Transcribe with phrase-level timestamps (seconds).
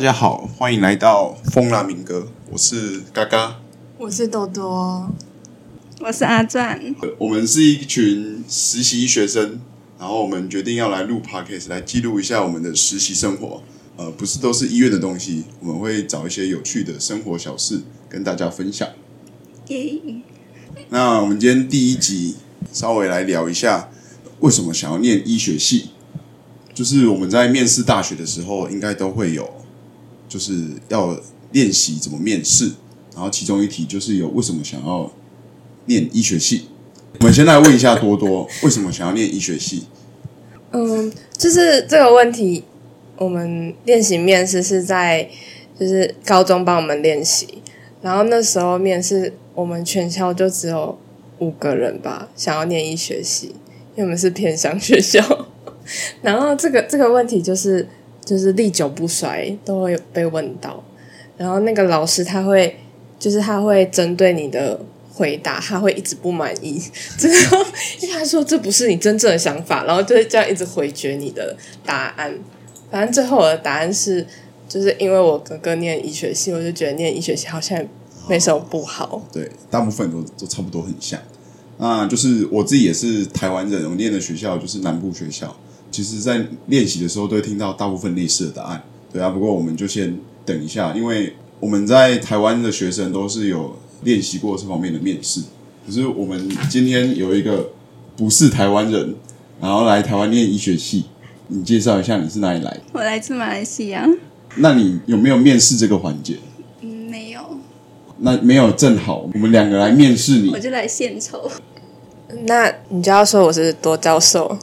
[0.00, 3.60] 大家好，欢迎来到风拉民歌，我是嘎嘎。
[3.98, 5.12] 我是多多，
[6.00, 9.60] 我是阿钻，呃我们是一群实习学生，
[9.98, 13.62] 然后我们决定要来录 podcast，来记录一下我们的实习生活。
[13.98, 18.88] 呃，不是都是医院的东西，我们会找一些有趣的生活小事跟大家分享。
[19.66, 20.00] 耶！
[20.88, 22.36] 那我们今天第一集
[22.72, 23.90] 稍微来聊一下，
[24.38, 25.90] 为什么想要念医学系？
[26.72, 29.59] 就是我们在面试大学的时候，应该都会有，
[30.30, 31.14] 就是要
[31.52, 32.72] 练习怎么面试。
[33.12, 35.12] 然后其中一题就是有为什么想要
[35.84, 36.68] 念医学系？
[37.18, 39.84] 我们先来问一下多多，为什么想要念医学系？
[40.70, 42.64] 嗯，就是这个问题，
[43.16, 45.28] 我们练习面试是在
[45.78, 47.62] 就是高中帮我们练习，
[48.00, 50.96] 然后那时候面试我们全校就只有
[51.40, 53.48] 五个人吧，想要念医学系，
[53.96, 55.48] 因为我们是偏乡学校。
[56.22, 57.86] 然后这个这个问题就是
[58.24, 60.82] 就是历久不衰，都会被问到。
[61.36, 62.78] 然后那个老师他会
[63.18, 64.78] 就是他会针对你的
[65.12, 66.78] 回答，他会一直不满意，
[67.18, 67.58] 之后
[68.00, 72.38] 因为他说这不是你真正的想法，然后就会这样一直回绝你的答案。
[72.90, 74.26] 反正最后我的答案是，
[74.68, 77.82] 就是因为我哥哥念医学系，我就觉得念医学系好像
[78.28, 79.26] 没什么不好。
[79.32, 81.18] 对，大部分都都差不多很像。
[81.78, 85.56] 那就是我自己也是台湾人，我念的学校就是南部学校。
[85.90, 88.82] 其实，在练习的时候都会听到大部分类似的答案。
[89.12, 95.40] 对啊，不过我们就先等一下，因为我们在台湾的学生都是有练习过这方面的面试。
[95.84, 97.70] 可是我们今天有一个
[98.16, 99.14] 不是台湾人，
[99.60, 101.06] 然后来台湾念医学系，
[101.48, 102.82] 你介绍一下你是哪里来的？
[102.92, 104.08] 我来自马来西亚。
[104.56, 106.36] 那你有没有面试这个环节？
[106.82, 107.40] 嗯，没有，
[108.18, 110.58] 那没有，正好我们两个来面试你我。
[110.58, 111.50] 就来献丑。
[112.44, 114.58] 那你就要说我是多教授，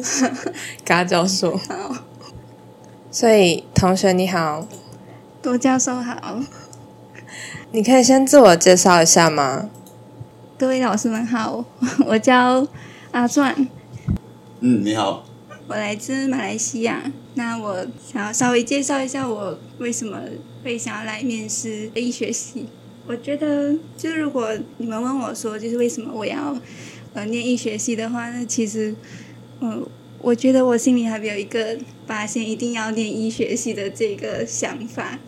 [0.84, 1.56] 嘎教授。
[1.56, 1.96] 好，
[3.10, 4.66] 所以同学你好，
[5.42, 6.40] 多教授好，
[7.72, 9.70] 你可以先自我介绍一下吗？
[10.58, 11.64] 各位老师们好，
[12.06, 12.66] 我叫
[13.12, 13.68] 阿钻，
[14.60, 15.24] 嗯，你好。
[15.66, 17.12] 我来自马来西亚。
[17.34, 20.18] 那我想要稍微介绍一下我为什么
[20.64, 22.68] 会想要来面试医学系。
[23.06, 26.56] 我觉得，就是如果你们问我说，就是为什么我要
[27.14, 28.94] 呃念医学系的话，那其实，
[29.60, 29.86] 嗯、
[30.20, 35.18] 我觉得我心里还没有一个发现一定要念医学系的这个想法。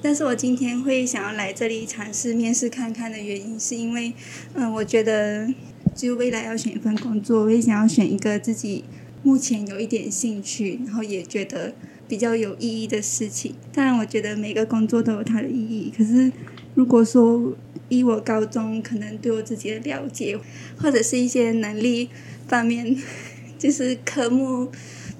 [0.00, 4.12] 但是我今天会想要来这里尝试面试看看的原因，是因为，
[4.54, 5.48] 嗯、我觉得
[5.94, 8.84] 就未来要选一份工作，我也想要选一个自己
[9.22, 11.74] 目前有一点兴趣，然后也觉得
[12.06, 13.54] 比较有意义的事情。
[13.72, 15.90] 当然，我觉得每个工作都有它的意义。
[15.96, 16.30] 可是，
[16.74, 17.54] 如果说
[17.88, 20.38] 以我高中可能对我自己的了解，
[20.76, 22.08] 或者是一些能力
[22.48, 22.96] 方面，
[23.58, 24.70] 就是科目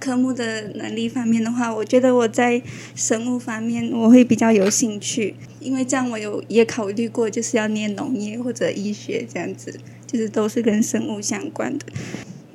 [0.00, 2.60] 科目的能力方面的话，我觉得我在
[2.94, 11.86] 生物方面我会比较有兴趣，因为这样我有也考虑过，就是要念农业或者医学这样子，就是都是跟生物相关的。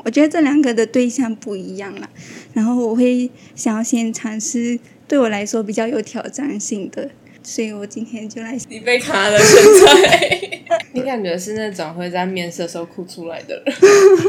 [0.04, 2.10] 我觉得这两个的对象不一样啦，
[2.54, 7.10] 然后我会想要先尝试对我来说比较有挑战性的，
[7.50, 10.62] 所以我今天就来你被卡了，现在。
[10.94, 13.76] 你感觉是那种会在面试的时候哭出来的人？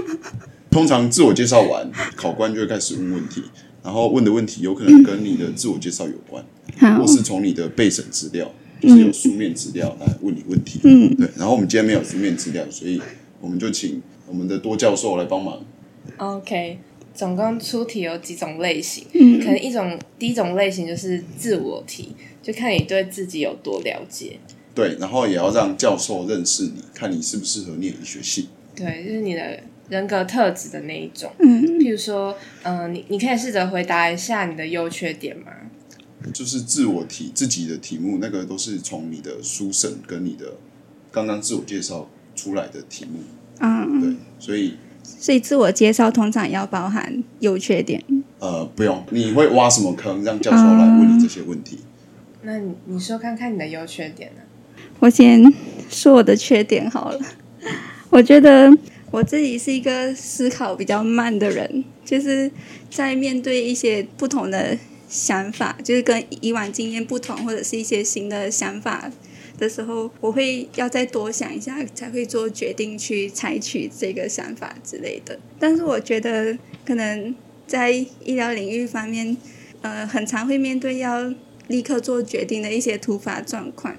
[0.71, 1.87] 通常自我介绍完，
[2.17, 3.43] 考官就会开始问问题，
[3.85, 6.43] 然后问的问题有可能跟你的自我介绍有关，
[6.79, 8.51] 好或是从你的备审资料，
[8.81, 10.81] 就是有书面资料来问你问题。
[10.85, 11.29] 嗯对。
[11.37, 12.99] 然后我们今天没有书面资料，所以
[13.39, 15.63] 我们就请我们的多教授来帮忙。
[16.17, 16.79] OK，
[17.21, 24.39] 总共出题有几种类型，嗯可能一种第一种类型就是自我题，就看你对自己有多了解。
[24.75, 28.49] 对，然后也要让教授认识你，看你适不适合念医学系。
[28.75, 29.61] 对，就是你的
[29.91, 31.31] 人格特质的那一种。
[31.41, 35.53] 嗯譬如说，嗯、你你可以试着回答一下你的优缺点吗？
[36.33, 40.55] 就是自我题自己的题目，那个都是从你的书审跟你的
[41.13, 43.19] 刚刚自我介绍出来的题目。
[43.61, 44.77] 嗯，对，所以
[45.19, 48.03] 所以自我介绍通常要包含优缺点。
[48.39, 51.81] 呃不用，你会挖什么坑，让教授来问你这些问题。
[52.43, 54.43] 那你你说看看你的优缺点呢？
[54.99, 55.53] 我先
[55.91, 57.19] 说我的缺点好了。
[58.09, 58.71] 我觉得
[59.11, 62.51] 我自己是一个思考比较慢的人，就是
[62.91, 64.77] 在面对一些不同的
[65.09, 69.11] 想法，就是跟以往经验不同，或者是一些新的想法
[69.61, 75.39] 的时候，我会要再多想一下，才会做决定去采取这个想法之类的。
[75.61, 77.33] 但是我觉得可能
[77.67, 79.37] 在医疗领域方面，
[79.83, 81.33] 呃，很常会面对要
[81.69, 83.95] 立刻做决定的一些突发状况。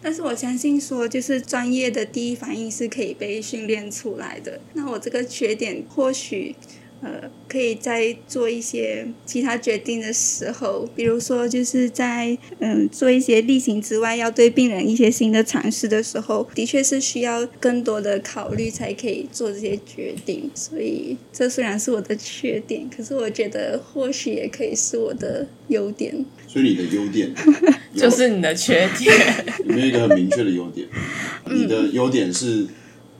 [0.00, 4.60] 但是我相信说，就是专业的第一反应是可以被训练出来的。
[4.72, 6.56] 那我这个缺点，或许
[7.02, 20.48] 呃，可以在做一些其他决定的时候，比如说就是在嗯做一些例行之外，要对病人一些新的尝试的时候，的确是需要更多的考虑才可以做这些决定。
[20.54, 26.24] 所以这虽然是我的缺点，可是我觉得或许也可以是我的优点。
[26.46, 27.34] 所以你的优点
[27.96, 29.12] 就是你的缺点。
[29.66, 30.86] 有没有一个很明确的优点？
[31.50, 32.64] 你的优点是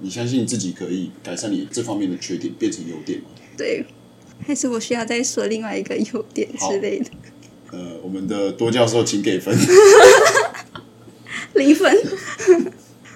[0.01, 3.27] 你相信自己可以改善你这方面的缺点，变成优点吗？
[3.57, 3.85] 对，
[4.47, 7.07] 还是我需要再说另外一个优点之类的。
[7.71, 9.57] 呃，我们的多教授请给分。
[11.55, 11.97] 零分。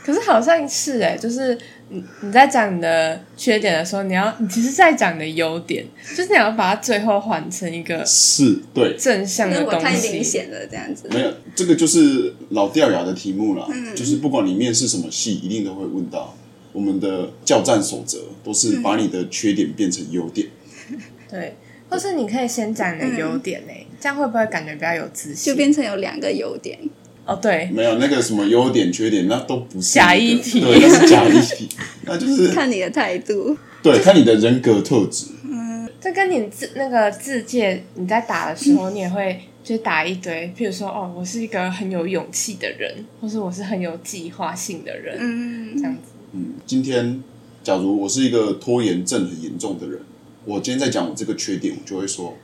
[0.04, 5.84] 可是好像是哎、就是你你在讲你的缺点的时候，你要你其实在讲你的优点，
[6.16, 10.22] 就是你要把它最后换成一个是对，正向的东因为我太明西。
[10.22, 11.08] 显了，这样子。
[11.10, 13.66] 没有这个就是老掉牙的题目啦。
[13.96, 16.36] 就是不管你面试什么系，一定都会问到。
[16.76, 20.46] 我们的教战守则都是把你的缺点变成优点。
[21.26, 21.56] 对，
[21.88, 25.54] 或是你可以先讲你的优点呢、这样会不会感觉比较有自信？
[25.54, 26.78] 就变成有两个优点。
[27.24, 31.68] 哦，对，没有那个什么优点、缺点，那都不是假那个议题对，那是假议题，
[32.04, 33.56] 那就是看你的态度。
[33.82, 35.28] 对看你的人格特质。
[35.44, 46.12] 嗯这跟你自那个字界你在打的时候，你也会就打一堆，譬如说哦，我是一个很有勇气的人，或是我是很有计划性的人，嗯这样子。
[46.36, 47.22] 嗯，今天
[47.64, 49.98] 假如我是一个拖延症很严重的人，
[50.44, 52.36] 我今天在讲我这个缺点，我就会说，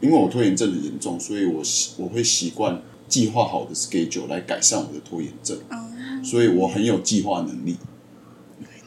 [0.00, 5.76] 因为我拖延症很严重，所以我习我会习惯计划好的 schedule 来改善我的拖延症，哦，
[6.22, 7.76] 所以我很有计划能力。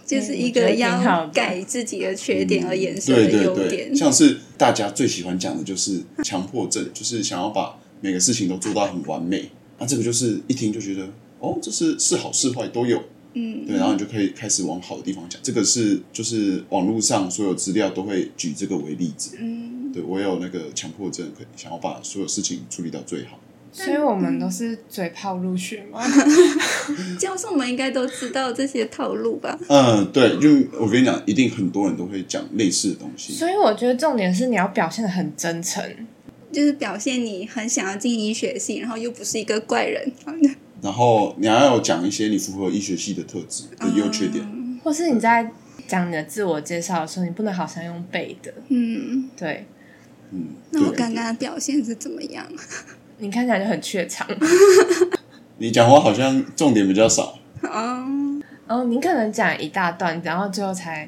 [0.06, 3.96] 就是一个要改自己的缺点而衍生的对对对，优点。
[3.96, 9.50] 像是大家最喜欢讲的就是强迫症，就是想要把每个事情都做到很完美。
[9.80, 11.08] 那这个就是一听就觉得，
[11.40, 13.02] 哦，这是是好是坏都有。
[13.34, 15.40] 嗯，对，然后你就可以开始往好的地方讲。
[15.44, 19.38] 这个是就是网络上所有资料都会举这个为例子。
[19.40, 23.40] 嗯，对我有那个强迫症，可以想要把所有事情处理到最好。
[23.76, 26.00] 所以我们都是嘴炮入学嘛。
[27.20, 29.58] 教授们应该都知道这些套路吧？
[29.68, 30.48] 嗯，对，就
[30.80, 33.34] 我跟你讲，一定很多人都会讲类似的东西。
[33.34, 35.84] 所以我觉得重点是你要表现的很真诚，
[36.52, 40.12] 就是表现你很想要进医学系，然后又不是一个怪人。
[40.84, 44.46] 然后你还要讲一些你符合医学系的特质的优缺点。
[44.84, 45.50] 或是你在
[45.88, 48.54] 讲你的自我介绍的时候，你不能好像用背的。
[48.68, 49.66] 嗯，对
[50.32, 52.46] 嗯，那我对刚刚的表现是怎么样？
[53.20, 54.28] 你看起来就很怯场。
[55.58, 57.40] 你讲话好像重点比较少。
[57.62, 58.06] 哦，
[58.68, 61.08] 哦，你可能讲一大段，然后最后才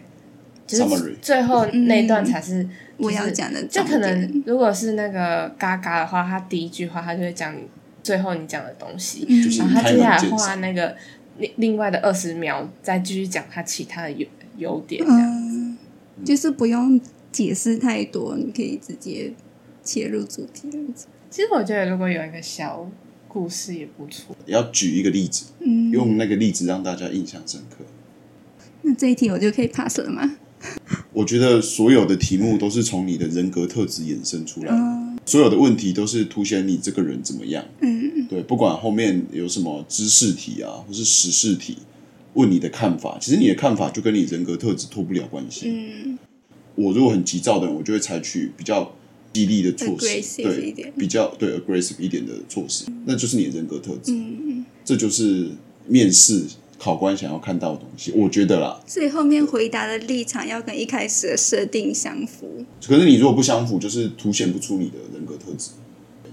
[0.66, 4.44] 就是最后那一段才是、我就是要讲的就可能。
[4.46, 7.68] 如果是那个嘎嘎的话，他第一句话他就会讲你
[8.06, 10.56] 最后你讲的东西，嗯然后他接下来画。
[10.58, 10.96] 那个
[11.40, 14.28] 另另外的二十秒，再继续讲他其他的优
[14.60, 15.22] 优点这样。
[15.24, 15.78] 嗯，
[16.24, 19.34] 就是不用解释太多，你可以直接
[19.84, 21.08] 切入主题这样子。
[21.32, 22.88] 其实我觉得如果有一个小
[23.28, 24.36] 故事也不错。
[24.46, 27.84] 要举一个例子，嗯，用那个例子让大家印象深刻。
[28.84, 30.38] 那这一题我就可以 pass 了吗？
[31.12, 37.66] 我觉得所有的题目都是从你的人格特质衍生出来的，嗯所有的问题都是凸显你这个人怎么样。
[37.82, 41.78] 嗯对，不管后面有什么知识题啊，或是时事题，
[42.34, 45.70] 问你的看法，其实你的看法就跟你人格特质脱不了关系。
[45.70, 46.18] 嗯。
[46.76, 48.94] 我如果很急躁的人，我就会采取比较
[49.32, 55.50] 激励的措施对，比较对 aggressive 一点的措施，那就是你的人格特质，嗯，这就是
[55.88, 56.44] 面试
[56.78, 58.12] 考官想要看到的东西。
[58.16, 62.66] 我觉得啦，所以后面回答的立场要跟一开始的设定相符。
[62.86, 65.72] 可是你如果不相符，就是凸显不出你的人格特质。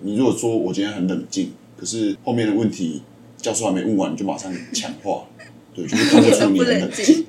[0.02, 3.02] 你如果说我今天很冷静，可是后面的问题
[3.36, 5.24] 教授还没问完，你就马上强化，
[5.74, 7.24] 对，就是看不出你不很冷冷静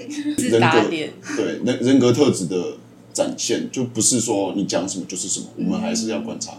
[0.50, 0.89] 人格
[1.38, 2.77] 对人人格特质的
[3.13, 6.53] 展现，就不是说你讲什么就是什么，我们还是要观察。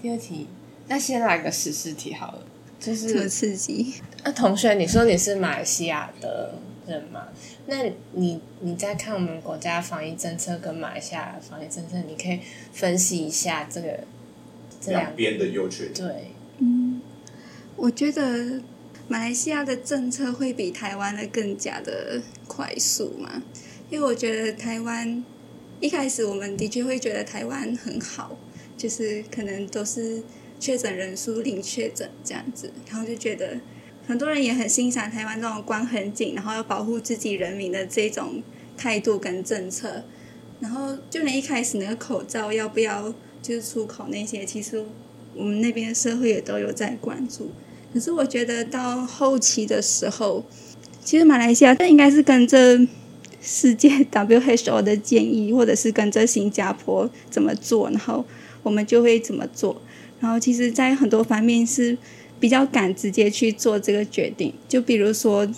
[0.00, 0.46] 第二题，
[0.88, 2.42] 那先来个实事题好了，
[2.80, 3.94] 就这么刺激，
[4.24, 6.54] 那同学，你说你是马来西亚的
[6.86, 7.28] 人嘛？
[7.66, 12.40] 那你你在看我们国家防疫政策跟马来西亚防疫政策，你可以
[12.72, 14.00] 分析一下这个
[14.80, 17.02] 这两边的优缺点，对，嗯
[17.76, 18.62] 我觉得
[19.08, 23.42] 马来西亚的政策会比台湾的更加的快速嘛，
[23.90, 25.22] 因为我觉得台湾
[25.80, 28.36] 一开始我们的确会觉得台湾很好，
[28.76, 30.22] 就是可能都是
[30.60, 33.58] 确诊人数零确诊这样子，然后就觉得
[34.06, 38.42] 很多人也很欣赏台湾这种关很紧，然后要保护自己人民的这种
[38.76, 40.04] 态度跟政策。
[40.60, 44.84] 然后就连一开始那个口罩要不要就是出口那些，其实
[45.34, 47.50] 我们那边的社会也都有在关注。
[47.94, 50.44] 可是我觉得到后期的时候，
[51.02, 52.78] 其实马来西亚这应该是跟着
[53.40, 58.22] 世界 WHO 的建议，或者是跟着新加坡怎么做，然后
[58.62, 59.80] 我们就会怎么做。
[60.20, 61.96] 然后其实，在很多方面是
[62.38, 64.52] 比较敢直接去做这个决定。
[64.68, 65.48] 就比如说，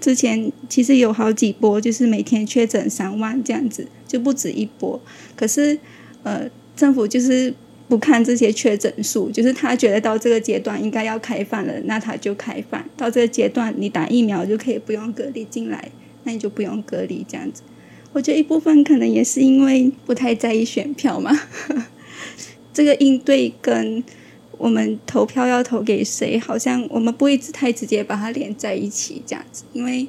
[0.00, 5.00] 之前其实有好几波，就是每天确诊三万这样子，就不止一波。
[5.36, 5.78] 可是，
[6.24, 7.54] 呃，政府就是
[7.88, 12.84] 不看这些确诊数，就是他觉得到这个阶段应该要开放了，那他就开放。
[12.96, 15.90] 到这个阶段，你打疫苗就可以不用隔离进来，
[16.24, 17.62] 那你就不用隔离这样子。
[18.12, 21.30] 我觉得一部分可能也是因为不太在意选票嘛。
[22.72, 24.02] 这个应对跟
[24.58, 30.06] 我们投票要投给谁，好像我们不会太直接把它连在一起这样子，因为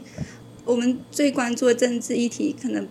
[0.64, 2.88] 我们最关注的政治议题可能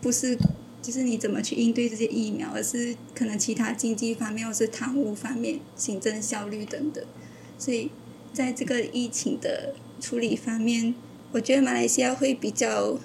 [0.00, 0.36] 不是
[0.82, 7.04] 就是你怎么去应对这些疫苗，而是可能其他经济方面或是贪污方面、行政效率等等。
[7.58, 7.90] 所以
[8.32, 10.94] 在这个疫情的处理方面，
[11.32, 12.98] 我觉得马来西亚会比较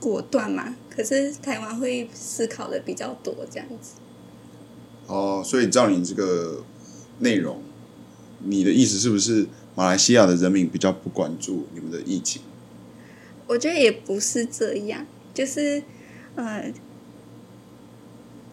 [0.00, 3.92] 果断嘛，可是台湾会思考的比较多这样子。
[5.06, 6.64] 哦，所以照你这个
[7.20, 7.62] 内容，
[8.44, 12.42] 你的意思是不是马来西亚的人民比较不关注你们的疫情？
[13.46, 15.82] 我觉得也不是这样，就是
[16.34, 16.72] 呃，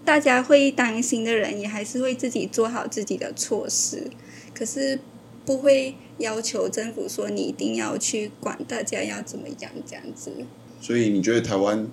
[0.05, 4.11] 大家会担心的人也还是会自己做好自己的措施，
[4.53, 4.99] 可是
[5.45, 10.31] 不会要求政府说你一定要去管大家要怎么样这样子。
[10.79, 11.87] 所以你觉得台湾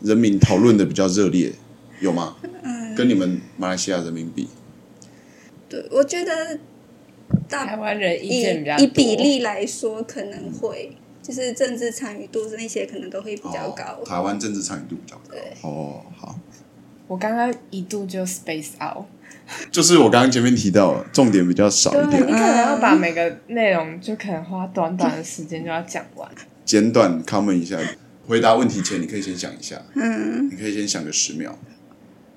[0.00, 1.52] 人民讨论的比较热烈，
[2.00, 2.36] 有吗？
[2.62, 4.48] 嗯，跟你们马来西亚人民比，
[5.68, 6.58] 对，我觉得
[7.48, 14.04] 大台湾人意以见比较，以比例来说，可能会就是政治参与度那些可能都会比较高哦。
[14.04, 15.40] 台湾政治参与度比较高对。
[15.62, 16.38] 哦，好，
[17.06, 19.04] 我刚刚一度就 space out，
[19.70, 26.30] 就是我刚刚前面提到，重点比较少一对，你可，能要把每个内容就可能花短短的时间就要讲完。
[26.64, 27.78] 简短 comment 一下。
[28.28, 31.56] 回答问题前，你可以先想一下，嗯，你可以先想个十秒。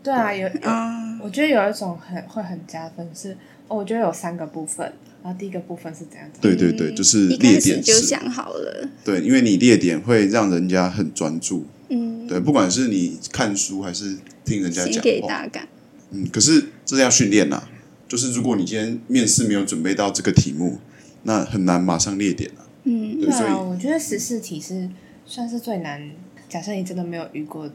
[0.01, 3.35] 对啊，有有，啊，我觉得有一种很会很加分是，
[3.67, 4.91] 哦，我觉得有三个部分，
[5.23, 6.57] 然后第一个部分是怎样怎样。
[6.57, 7.93] 对对对，就是一列开始就。
[7.95, 11.65] 想好了，对，因为你列点会让人家很专注。
[11.89, 15.67] 嗯，对，不管是你看书还是听人家先讲话，给大感，
[16.11, 17.61] 嗯，可是这是要训练呐。
[18.07, 20.79] 就是如果你今天面试没有准备到这个题目，
[21.23, 22.65] 那很难马上列点啊。
[22.85, 24.89] 嗯对啊，我觉得十四题是
[25.25, 26.09] 算是最难。
[26.47, 27.69] 假设你真的没有遇过，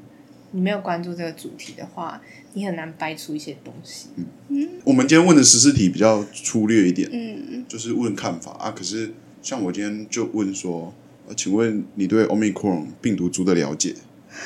[0.54, 4.06] 你没有关注这个主题的话，你很难掰出一些东西。
[4.48, 8.70] 嗯我们今天问的十四题比较粗略一点，嗯，就是问看法啊。
[8.70, 10.94] 可是像我今天就问说，
[11.26, 13.96] 呃，请问你对 Omicron 病毒株的了解？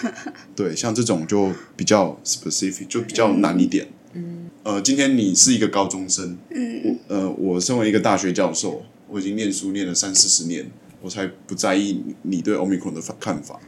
[0.56, 3.88] 对，像这种就比较 specific，就比较难一点。
[4.14, 10.70] 嗯，呃，今天你是一个高中生，嗯，呃，我身为一个大学教授，我已经念书念了三四十年，
[11.02, 13.60] 我才不在意你你对 Omicron 的看法。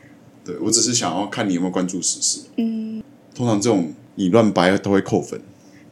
[0.45, 2.41] 对我只是想要看你有没有关注时事。
[2.57, 3.03] 嗯，
[3.35, 5.41] 通常这种你乱掰都会扣分。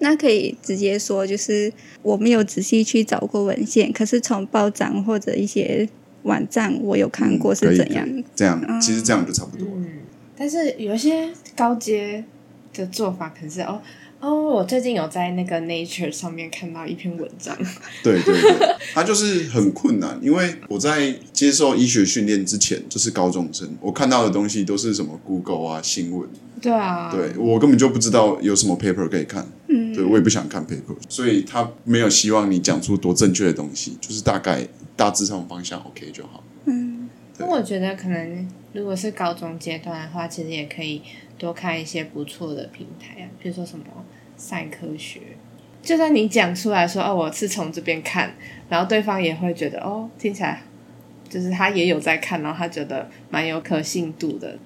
[0.01, 5.89] 那可以直接说，就是我没有仔细去找过文献，可是从报章或者一些
[6.23, 9.75] 网站我有看过是怎样这样，其实这样就差不多了。
[9.79, 9.87] 嗯，
[10.37, 12.25] 但是有一些高阶
[12.73, 13.83] 的做法，可能是哦
[14.21, 17.57] 哦，我最近有在那个 Nature 上面看到一篇文章，
[18.03, 26.29] 对 对对，他就是很困难，因为我在接受医学训练之前就是高中生，我看到的东西都是什么 Google 啊新闻，
[26.61, 29.95] 对啊，对我根本就不知道有什么 paper 可以看，嗯。
[29.95, 36.43] 对我也不想看 paper，所以他没有希望你讲出多正确的东西，就是大概大致上方向 OK 就好。
[36.67, 37.09] 嗯。
[37.39, 41.01] 那我觉得可能如果是高中阶段的话，其实也可以
[41.39, 43.85] 多看一些不错的平台啊，比如说什么
[44.37, 45.21] 赛科学。
[45.81, 48.35] 就算你讲出来说哦，我是从这边看，
[48.69, 50.61] 然后对方也会觉得哦，听起来
[51.29, 54.59] 就是他也有在看，然后他觉得蛮有可信度的。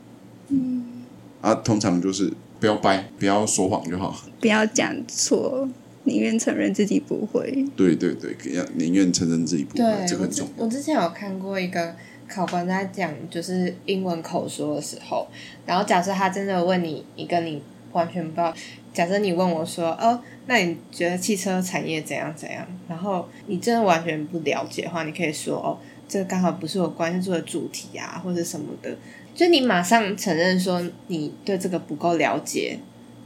[0.49, 1.03] 嗯，
[1.43, 4.17] 啊，通常就是不要掰，不要说谎就好。
[4.41, 5.69] 不要讲错，
[6.05, 7.65] 宁愿承认自己不会。
[7.77, 10.65] 对对对，要宁愿承认自己不会，这个重要。
[10.65, 11.95] 我之前有看过一个
[12.33, 15.27] 考官在讲就是英文口说的时候，
[15.67, 17.63] 然后假设他真的问你一个你
[17.93, 18.55] 完全不知道，
[18.95, 22.67] 假设你问我说哦，那你觉得汽车产业怎样怎样？
[22.89, 28.97] 然后你真的完全不了解的话，你可以说哦，这刚好不是我关注的主题啊，或者什么的。
[29.35, 32.79] 就你马上承认说你对这个不够了解，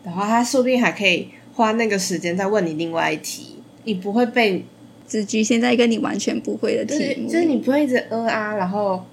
[0.05, 4.65] 然后他说不定还可以花那个时间再问你另外一题，你不会被
[5.09, 9.05] 只局限在一个你完全不会的就是题目，就是你不会一直呃啊，然后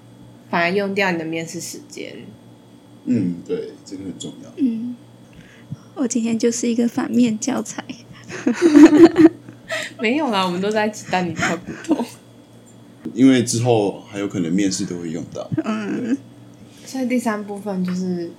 [0.49, 2.15] 反而用掉你的面试时间。
[3.05, 4.49] 嗯，对，这个很重要。
[4.57, 4.95] 嗯，
[5.95, 7.83] 我今天就是一个反面教材。
[9.99, 12.05] 没有啦，我们都在鸡蛋里挑骨头。
[13.13, 15.49] 因为之后还有可能面试都会用到。
[15.65, 16.17] 嗯，
[16.85, 18.31] 所以第三部分就是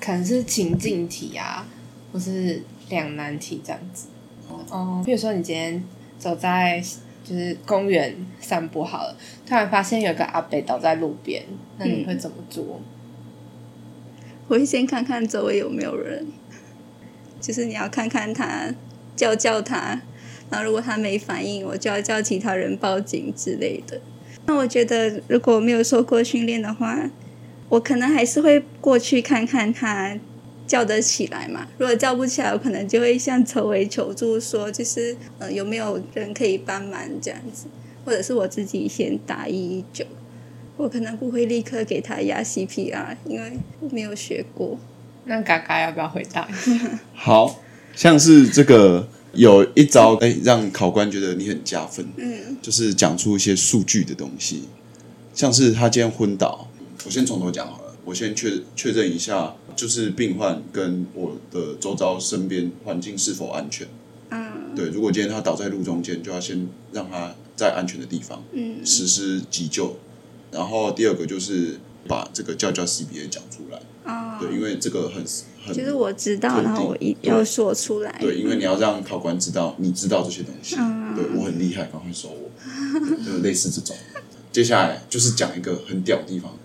[0.00, 1.66] 可能是情境题啊，
[2.12, 4.06] 或是两难题这样子。
[4.70, 5.82] 哦，比如说你今天
[6.18, 6.82] 走在
[7.24, 11.44] 就是公园散步好了，突然发现有个阿伯倒在路边，
[11.78, 12.80] 那你会怎么做？
[14.48, 16.26] 我会先看看周围有没有人，
[17.40, 18.72] 就是你要看看他，
[19.16, 20.00] 叫叫他，
[20.48, 24.00] 然后如果他没反应，我就要叫其他人报警之类的。
[24.46, 27.10] 那我觉得如果没有受过训练的话，
[27.68, 30.16] 我可能还是会过去看看他
[30.66, 31.66] 叫得起来嘛。
[31.78, 37.66] 如果叫不起来，我可能就会向周围求助，说就是呃有没有人可以帮忙这样子，
[38.04, 40.04] 或者是我自己先打一一九。
[40.76, 44.78] 我可能不会立刻给他压 CPR，因为我没有学过。
[45.24, 46.46] 那嘎嘎要不要回答？
[47.14, 47.62] 好
[47.94, 52.06] 像是这个有一招，哎，让考官觉得你很加分。
[52.18, 54.64] 嗯，就是讲出一些数据的东西，
[55.32, 56.68] 像是他今天昏倒，
[57.06, 57.85] 我先从头讲好了。
[58.06, 63.86] 我先确确认一下，就是病患跟我的周遭身边环境是否安全。
[64.30, 69.96] 嗯，对，如果今天他倒在路中间，就要先让他在安全的地方嗯实施急救。
[70.52, 75.22] 然后第二个就是把这个叫叫 CBA 讲出来，哦，对，因为这个很
[75.66, 78.16] 很就是我知道，然后我一对要说出来。
[78.20, 82.50] 对，因为你要让考官知道你知道这些东西，嗯对我很厉害，赶快收我，
[83.24, 83.96] 对就类似这种。
[84.52, 86.56] 接下来就是讲一个很屌的地方，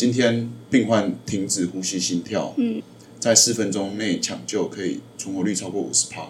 [0.00, 2.80] 今天病患停止呼吸、心跳，嗯，
[3.18, 6.22] 在四分钟内抢救可以存活率超过五十趴，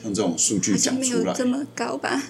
[0.00, 2.22] 像这种数据讲出来没有这，么高吧？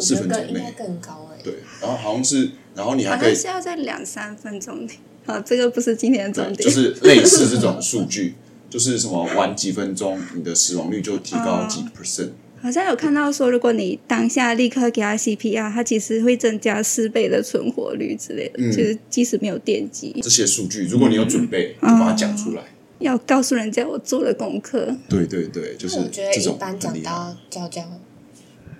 [0.00, 4.94] 四分钟内该更高哎、对，然后好像是，然后你还可以像是要在两三分钟内。
[5.26, 6.66] 好，这个不是今天的重，点。
[6.66, 8.34] 就是类似这种数据，
[8.70, 12.30] 就是什么晚几分钟，你的死亡率就提高 几 percent。
[12.60, 18.54] 好像有看到说，如果你当下立刻给他 CPR，它其实会增加四倍的存活率之类的。
[18.58, 22.62] 嗯就是即使没有电击，这些数据，如果你有准备，就把它讲出来。
[22.98, 24.96] 要告诉人家我做了功课。
[25.08, 27.12] 对对对，就是我觉得这种一般讲很厉害。
[27.12, 27.82] 到叫叫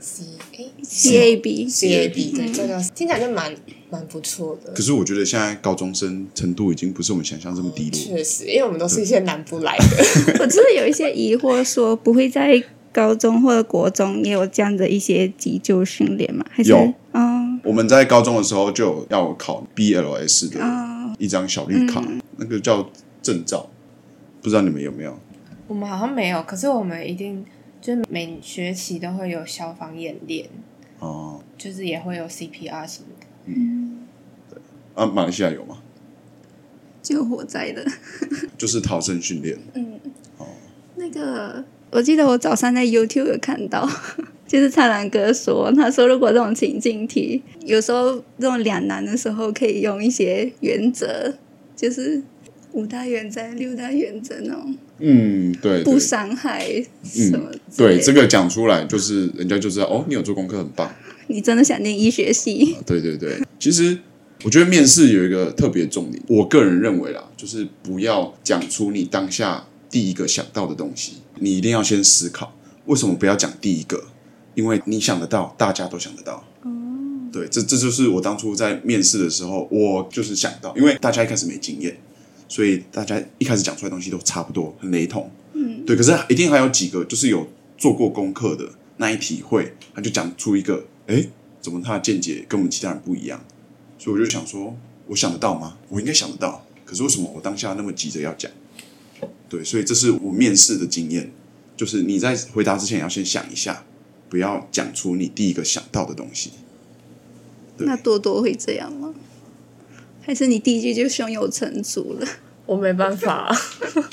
[0.00, 0.24] C
[0.56, 3.54] 哎 CAB CAB 对嗯这个听起来就蛮
[3.90, 4.82] 蛮不错的可。
[4.82, 7.90] 是我觉得现在高中生程度已经不是我们想象这么低了。
[7.90, 12.62] 确实，因为我们都是一些南部来的， 我真的有一些疑惑，说不会在
[12.96, 16.42] 高中或者国中也有这样的一些急救训练吗？
[16.50, 16.94] 还是有。
[17.12, 17.60] 哦。
[17.62, 21.14] 我们在高中的时候就有要考 BLS 的哦。
[21.18, 22.22] 一张小绿卡，嗯。
[22.38, 22.88] 那个叫
[23.20, 23.68] 证照，
[24.40, 25.18] 不知道你们有没有？
[25.68, 27.44] 我们好像没有，可是我们一定
[27.82, 30.48] 就是每学期都会有消防演练，
[31.00, 33.26] 哦，就是也会有 CPR 什么的。
[34.94, 35.76] 啊，马来西亚有吗？
[37.02, 37.84] 救火灾的。
[38.56, 39.58] 就是逃生训练。
[39.74, 40.00] 嗯，
[40.38, 40.46] 哦。
[40.94, 41.62] 那个，
[41.96, 43.88] 我记得我早上在 YouTube 有看到。
[44.46, 51.34] 就是灿烂哥说，他说如果这种情境题，有时候这种两难的时候，可以用一些原则，
[51.74, 52.22] 就是
[52.70, 56.64] 五大原则、六大原则那种，嗯，对，不伤害
[57.02, 57.50] 什么。
[57.76, 60.94] 对，这个讲出来，就是人家就知道哦，你有做功课，很棒。
[61.26, 62.76] 你真的想念医学系？
[62.86, 63.98] 对对对，其实
[64.44, 72.54] 我觉得面试有一个特别重点，我个人认为啦，就是不要讲出你当下第一个想到的东西，你一定要先思考，
[72.86, 74.04] 为什么不要讲第一个？
[74.54, 76.42] 因为你想得到，大家都想得到。
[76.62, 76.70] 哦，
[77.30, 81.96] 对，这这就是我当初在面试的时候，我就是想到，因为大家一开始没经验，
[82.48, 85.30] 所以大家一开始讲出来的东西都差不多，很雷同。
[85.52, 87.46] 嗯，对，可是一定还有几个就是有
[87.76, 91.28] 做过功课的那一体会，他就讲出一个，哎，
[91.60, 93.44] 怎么他的见解跟我们其他人不一样？
[93.98, 94.74] 所以我就想说，
[95.08, 95.76] 我想得到吗？
[95.90, 98.50] 我应该想得到，可是为什么我当下那么急着要讲？
[99.48, 101.30] 对，所以这是我面试的经验，
[101.76, 103.84] 就是你在回答之前要先想一下，
[104.28, 106.50] 不要讲出你第一个想到的东西。
[107.78, 109.14] 那多多会这样吗？
[110.22, 112.26] 还是你第一句就胸有成竹了？
[112.66, 113.54] 我没办法，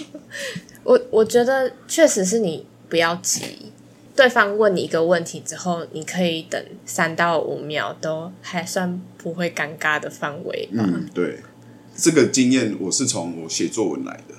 [0.83, 3.41] 我我觉得确实是你不要急。
[4.15, 10.83] 对方问你一个问题之后，你可以等三到五秒，都还算不会尴尬的范围吧。
[10.85, 11.39] 嗯，对，
[11.95, 14.35] 这个经验我是从我写作文来的，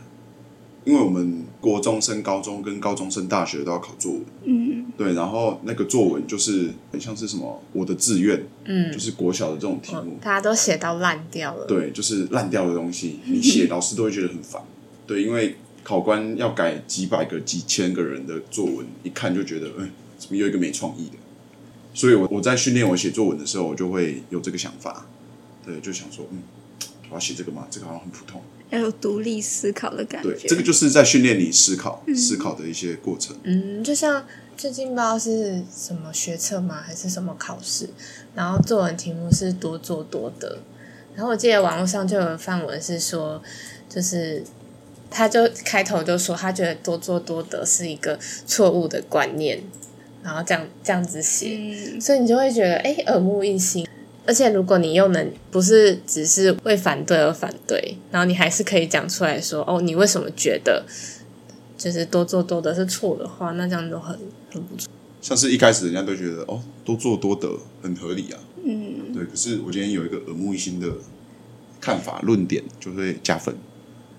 [0.85, 11.65] 因为我们国中升高中跟高中升大学都要考作文，嗯，对，然后那个作文就是很像是什么我的志愿，嗯就是国小的这种题目，大家都写到烂掉了。
[11.67, 14.63] 对，就是烂掉的东西， 你写老师都会觉得很烦，
[15.07, 21.17] 对，因为考官要改几百个、几千个人的作文，一看就觉得，嗯，怎么有一个没创意的？
[21.95, 25.07] 所以我我在训练我写作文的时候，我就会有这个想法，
[25.65, 26.43] 对，就想说，嗯，
[27.09, 27.67] 我要写这个吗？
[27.71, 28.43] 这个好像很普通。
[28.71, 30.49] 要有独立思考的感觉对，觉。
[30.49, 33.37] 这个就是在训练你思考、思考的一些过程。
[33.45, 37.89] 嗯，就像最近不知道是什么学测吗，还是什么考试，
[38.35, 40.59] 然后作文题目是多做多得，
[41.15, 43.43] 然后我记得网络上就有范文是说，
[43.89, 44.43] 就是
[45.11, 49.63] 他就开头就说他觉得多做多得是一个错误的观念，
[50.23, 53.87] 然后这样这样子写，嗯，所以你就会觉得哎耳目一新。
[54.27, 60.85] 而且如果你又能不是只是为反对而反对，然后你还是可以讲出来说哦，你为什么觉得
[61.77, 64.19] 就是多做多得是错的话，那这样就很
[64.53, 64.89] 很不错。
[65.21, 67.51] 像是一开始人家都觉得哦，多做多得
[67.83, 69.25] 很合理啊，嗯，对。
[69.25, 70.89] 可是我今天有一个耳目一新的
[71.81, 73.55] 看法论点，就会加分。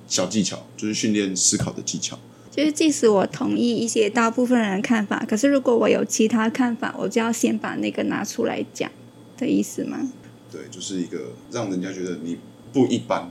[0.07, 2.19] 小技巧就是训练思考的技巧。
[2.51, 8.89] 就是即使我同意一些大部分人的看法，可是如果我有其他看法，我就要先把那个拿出来讲
[9.37, 10.11] 的意思吗？
[10.51, 12.37] 对，就是一个让人家觉得你
[12.71, 13.29] 不一般，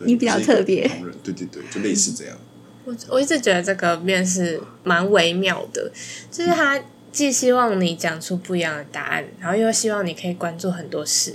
[0.00, 0.88] 你比较特别
[1.22, 2.36] 对对对，就类似这样。
[2.84, 5.92] 我我一直觉得这个面试蛮微妙的，
[6.30, 6.80] 就是他
[7.12, 11.34] 既希望你讲出不一样的答案，然后又希望你可以关注很多事，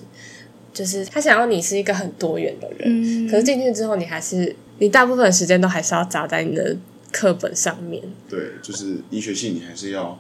[0.74, 3.28] 就是他想要你是一个很多元的人。
[3.28, 6.76] 嗯，可是进去之后，你还是你大部分的时间都还是要砸在你的
[7.12, 8.02] 课本上面。
[8.28, 10.18] 对，就是医学系，你还是要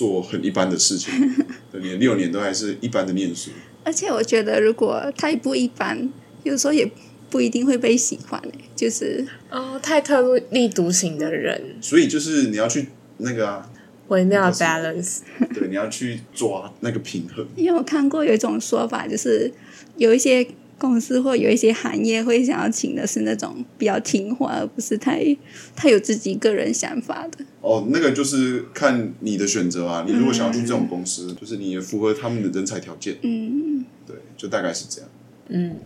[0.00, 1.12] 做很一般的事情。
[1.70, 3.50] 对，你的六年都还是一般的念书。
[3.84, 6.08] 而且我觉得如果太不一般，
[6.42, 6.90] 有时候也
[7.28, 12.86] 不一定会被喜欢、欸、就是哦，太特立独行的人，所以就是你要去
[13.18, 13.70] 那个啊，
[14.08, 15.18] 微妙 balance。
[15.54, 17.46] 对，你要去抓那个平衡。
[17.54, 19.52] 因为我看过有一种说法，就是
[19.98, 20.46] 有一些
[20.78, 25.36] 公司或有一些行业会想要请的是那种比较听话，而不是太
[25.76, 27.44] 太有自己个人想法的。
[27.60, 30.04] 哦，那个就是看你的选择啊。
[30.06, 33.18] 你如果想要去这种公司，就是你也符合他们的人才条件。
[33.22, 35.10] 嗯，对，就大概是这样。
[35.48, 35.76] 嗯，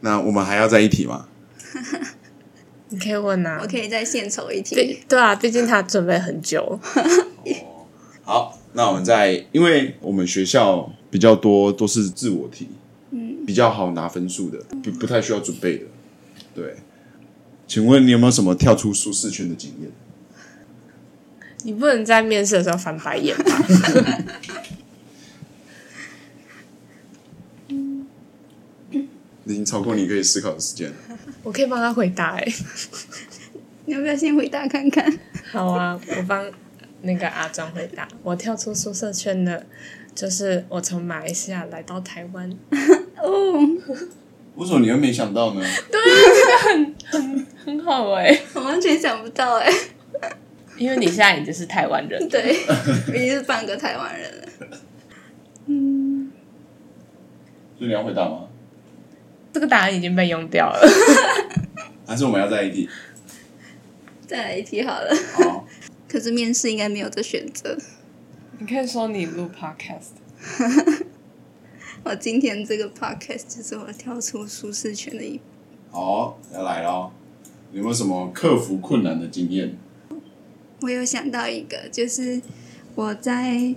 [0.00, 1.28] 那我们还要再一题吗？
[2.88, 3.66] 你可以问啊我。
[3.68, 4.74] 可以再献丑一题。
[4.74, 6.80] 对对啊，毕竟他准备很久。
[8.22, 12.68] 好，那我们再，因为我们学校比较多都是自我题，
[13.12, 15.84] 嗯，比较好拿分数的，不不太需要准备的。
[16.54, 16.74] 对，
[17.68, 19.90] 请问你有没有什么跳出舒适圈的经验？
[21.64, 23.64] 你不能在面试的时候翻白眼吧？
[29.44, 30.94] 已经超过你可以思考的时间了。
[31.42, 32.46] 我可以帮他回答哎、
[33.86, 35.18] 你要不要先回答看看？
[35.50, 36.48] 好啊，我帮
[37.02, 38.06] 那个阿庄回答。
[38.22, 39.66] 我跳出宿舍圈的，
[40.14, 42.48] 就是我从马来西亚来到台湾。
[43.20, 43.52] 哦，
[44.54, 45.64] 为什么你会没想到呢？
[45.90, 45.98] 对，
[47.10, 47.24] 这个
[47.64, 49.68] 很好哎、我完全想不到哎、
[50.80, 52.26] 因为你现在已经是台湾人。
[52.28, 52.56] 对，
[53.08, 54.48] 我 已经是半个台湾人了。
[55.66, 56.32] 嗯，
[57.76, 58.46] 所以你要回答吗？
[59.52, 60.80] 这个答案已经被用掉了。
[62.06, 62.88] 还是我们要再一题？
[64.26, 65.10] 再来一题好了。
[65.34, 65.66] 好，
[66.08, 67.76] 可是面试应该没有这选择。
[68.58, 70.14] 你可以说你录 podcast。
[72.02, 75.42] 我今天这个 podcast 就是我跳出舒适圈的一步。
[75.90, 77.12] 好，要来咯。
[77.72, 79.76] 有没有什么克服困难的经验？
[80.80, 82.40] 我有想到一个，就是
[82.94, 83.74] 我在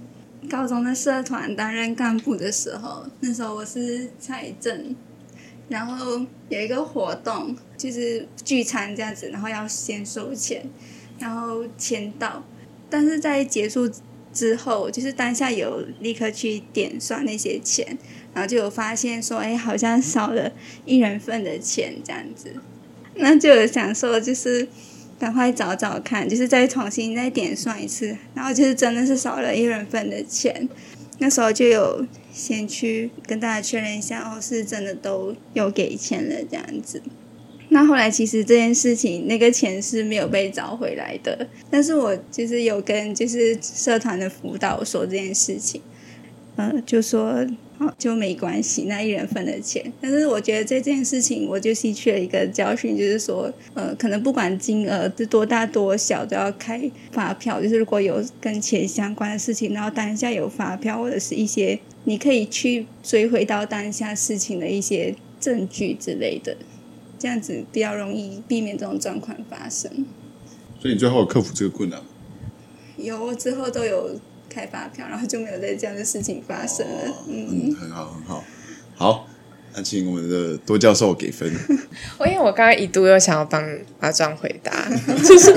[0.50, 4.96] 高中的社团担任干部的时候，那时候我是财政，
[5.70, 10.66] 然后有一个活动就是聚餐这样子，然后要先收钱，
[11.20, 12.44] 然后签到，
[12.90, 13.90] 但是在结束
[14.34, 17.98] 之后，就是当下有立刻去点算那些钱，
[18.34, 20.52] 然后就有发现说，哎，好像少了
[20.86, 22.54] 一人份的钱这样子，
[23.16, 24.68] 那就有想说，就是
[25.24, 30.68] 赶快找找看，就是再重新再点算一次，然后就是真的是少了一人份的钱，
[31.20, 37.02] 那时候就有先去跟大家确认一下，哦，是真的都有给钱了这样子。
[37.70, 45.82] 那后来其实这件事情，那个钱是没有被找回来的，但是我就是有跟就是社团的辅导说这件事情，
[46.58, 47.48] 呃，就说
[47.86, 49.92] 哦就没关系，那一人份的钱。
[50.02, 57.62] 但是我觉得这件事情，我就吸取了一个教训，就是说，呃，可能不管金额是多大多小，都要开发票。
[57.62, 66.56] 就是如果有跟钱相关的事情，然后当下有发票或者是一些你可以去追回到当下事情的一些证据之类的，
[67.20, 69.90] 这样子比较容易避免这种状况发生。
[70.80, 72.06] 所以你最后有克服这个困难吗？
[72.98, 74.20] 有我之后都有
[74.54, 77.02] 开发票，然后就没有再这样的事情发生了。
[77.28, 78.44] 嗯，嗯，很好，很好。
[78.96, 79.28] 好，
[79.76, 81.52] 那请我们的多教授给分。
[82.20, 83.64] 我因为我刚刚一度又想要帮
[84.00, 84.88] 阿庄回答，
[85.26, 85.54] 就是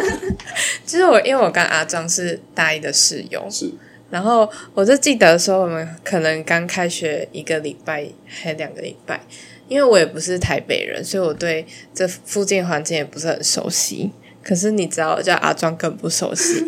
[0.86, 3.70] 就是我因为我跟阿庄是大一的室友，是，
[4.10, 9.20] 然后我就记得说我们可能刚开学一个礼拜还两个礼拜，
[9.68, 14.10] 因为我也不是台北人，所以我对这附近环境也不是很熟悉。
[14.42, 16.64] 可是你知道，叫阿庄更不熟悉。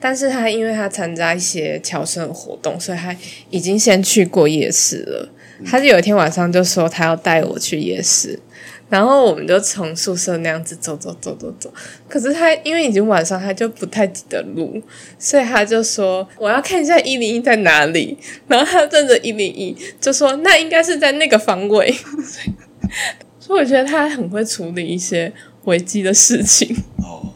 [0.00, 3.14] 但是他因为他参加一些侨生的活动，所以他
[3.50, 5.28] 已经先去过夜市了。
[5.66, 8.38] 他就有一天晚上就说他要带我去夜市，
[8.88, 11.72] 然后我们就从宿舍那样子走走走走走。
[12.08, 14.80] 可是他因为已经晚上，他就不太记得路，
[15.18, 18.16] 所以他就说我要看一下一零一在哪里。
[18.46, 21.92] 然后他顺着一零一就说那应该是在那个方位。
[23.40, 25.32] 所以我觉得他很会处理一些
[25.64, 26.76] 危机的事情。
[26.98, 27.27] 哦，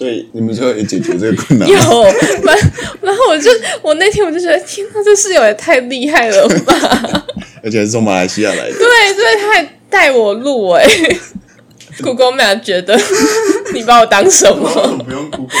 [0.00, 2.12] 所以你们最后也解决这个困难 有，了。
[2.42, 2.56] 然
[3.02, 3.50] 然后我就
[3.82, 7.26] 我那天我就觉得天呐，这室友也太厉害了吧！
[7.62, 8.72] 而且还是从马来西亚来的。
[8.72, 10.86] 对，所以他还带我录哎、
[12.00, 12.98] Google Map 觉得
[13.74, 14.70] 你把我当什么？
[15.04, 15.54] 不用 Google。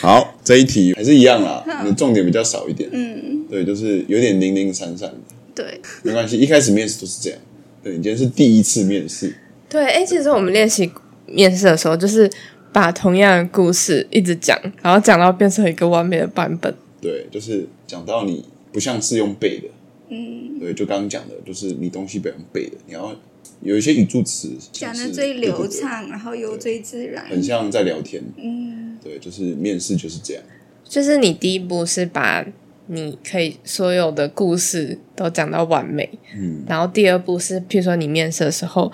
[0.00, 2.88] 好，这一题还是一样啦，你的重点比较少一点。
[2.90, 5.16] 嗯，对，就是有点零零散散的，
[5.54, 6.38] 对，没关系。
[6.38, 7.38] 一开始面试都是这样。
[7.84, 9.36] 对，你今天是第一次面试，
[9.68, 10.90] 对，哎、其实我们练习
[11.26, 12.30] 面试的时候，就是
[12.76, 16.74] 把同样的故事一直讲，然后讲到变成一个完美的版本。
[17.00, 19.68] 对，就是讲到你不像是用背的，
[20.10, 23.16] 嗯，对，就刚刚讲的，就是你东西不用背的，你要
[23.62, 27.24] 有一些语助词讲的最流，畅，然后又最自然。
[27.24, 28.22] 很像在聊天。
[28.36, 30.42] 嗯，对，就是面试就是这样。
[30.84, 32.46] 就是你第一步是把
[32.88, 38.92] 你可以所有的故事都讲到完美，嗯，然后第二步是，譬如说你面试的时候，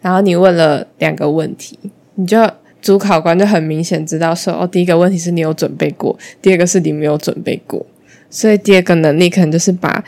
[0.00, 1.78] 然后你问了两个问题，
[2.14, 2.38] 你就
[2.80, 7.84] 主考官就很明显知道说，哦，第一个问题是你有准备过，第二个是你没有准备过，
[8.30, 10.04] 所以第二个能力可能就是把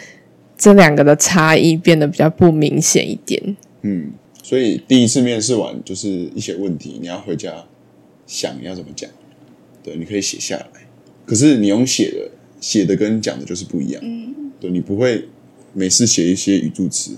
[0.57, 3.57] 这两个的差异变得比较不明显一点。
[3.83, 7.65] 嗯，所以第一次面试完就是一些问题，你要回家
[8.27, 9.11] 想你要怎么讲。
[9.83, 10.67] 对，你可以写下来。
[11.25, 12.31] 可是你用写的，
[12.61, 14.03] 写的跟讲的就是不一样。
[14.05, 15.27] 嗯，对你不会
[15.73, 17.13] 每次写一些语助词。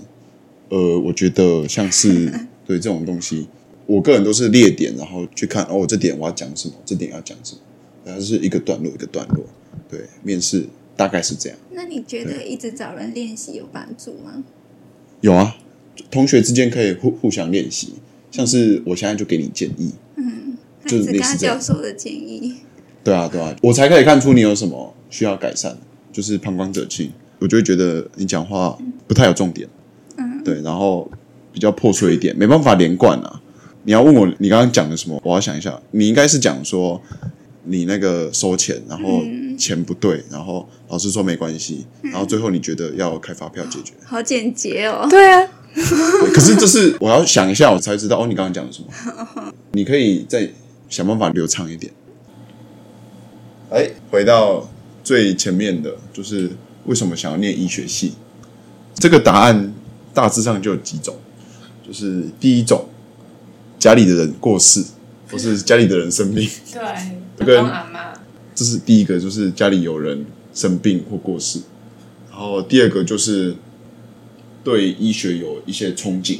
[0.69, 2.31] 呃，我觉得像是
[2.65, 3.47] 对这种东西，
[3.85, 7.61] 我个人都是列点，然后去看哦，这点我要讲什么，这点要讲什么，
[8.05, 9.45] 然后是一个段落一个段落。
[9.89, 10.65] 对，面试
[10.95, 11.57] 大概是这样。
[11.71, 14.43] 那你觉得一直找人练习有帮助吗？
[15.21, 15.55] 有啊，
[16.09, 17.93] 同学之间可以互互相练习，
[18.31, 22.55] 像是我现在就给你建议，嗯，就是还是跟他类似教授的建议。
[23.03, 25.77] 对啊对啊，我才可以看出你有什么需要改善，
[26.11, 29.67] 就是旁观者清，我就会觉得你讲话不太有重点，
[30.17, 31.11] 嗯，对，然后
[31.51, 33.41] 比较破碎一点，没办法连贯啊。
[33.83, 37.01] 你要问我你刚刚讲的什么，我要想一下，你应该是讲说
[37.65, 45.07] 你那个收钱，然后嗯钱不对，然后老师说没关系，然后最后你觉得要开发票解决，好简洁哦。
[45.09, 49.53] 对啊，对可是这是我要想一下，我才知道哦，你刚刚讲的什么？
[49.73, 50.49] 你可以再
[50.89, 51.91] 想办法流畅一点。
[53.69, 54.69] 哎，回到
[55.03, 56.49] 最前面的，就是
[56.85, 58.13] 为什么想要念医学系？
[58.95, 59.73] 这个答案
[60.13, 61.15] 大致上就有几种，
[61.85, 62.87] 就是第一种，
[63.83, 64.81] 家里的人过世，
[65.29, 66.81] 或是家里的人生病，对，
[67.37, 68.13] 这个阿妈，
[68.55, 71.59] 这是第一个，就是家里有人生病或过世。
[72.31, 73.53] 然后第二个就是
[74.63, 76.39] 对医学有一些憧憬，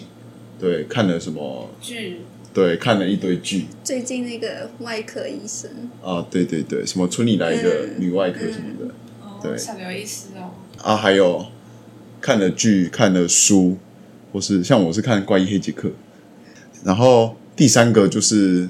[0.58, 2.22] 对，看了什么，剧。
[2.54, 3.66] 对，看了一堆剧。
[3.84, 5.70] 最近那个外科医生，
[6.02, 8.94] 啊，对对对，什么村里来一个嗯女外科什么的、
[9.42, 9.58] 对。
[9.58, 10.52] 小刘医师哦，
[10.82, 11.46] 啊，还有
[12.22, 13.76] 看了剧、看了书，
[14.32, 15.90] 或是像我是看《怪医黑杰克》，
[16.84, 18.68] 然后第三个就是，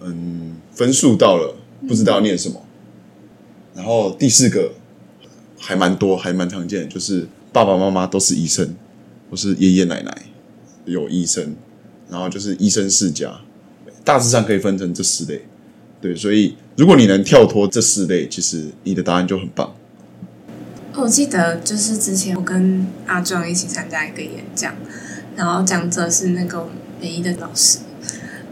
[0.00, 1.56] 嗯，分数到了，
[1.88, 2.62] 不知道念什么，
[3.74, 4.72] 然后第四个
[5.58, 8.74] 还蛮多，还蛮常见的，就是爸爸妈妈都是医生，
[9.30, 10.22] 或是爷爷奶奶
[10.84, 11.54] 有医生，
[12.08, 13.40] 然后就是医生世家，
[14.04, 15.42] 大致上可以分成这四类。
[16.00, 19.74] 对，所以如果你能跳脱这四类，其实你的答案就很棒。
[20.94, 24.74] 我记得就是之前我跟阿壮一起参加一个演讲，
[25.36, 26.68] 然后讲者是那个
[27.00, 27.78] 北医的老师，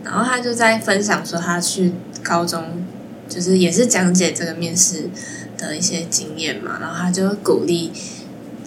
[0.02, 2.84] 然后他就在分享说他去高中，
[3.28, 5.10] 就是也是讲解这个面试
[5.56, 7.92] 的一些经验嘛，然后他就鼓励，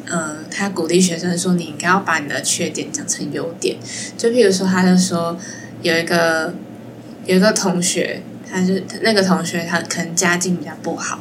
[0.06, 3.78] 呃，他鼓励学生说你应该要把你的缺点讲成优点，
[4.18, 5.38] 就譬如说他就说
[5.82, 6.54] 有一个
[7.26, 11.20] 有一个同学，他就那个同学他可能家境比较不好，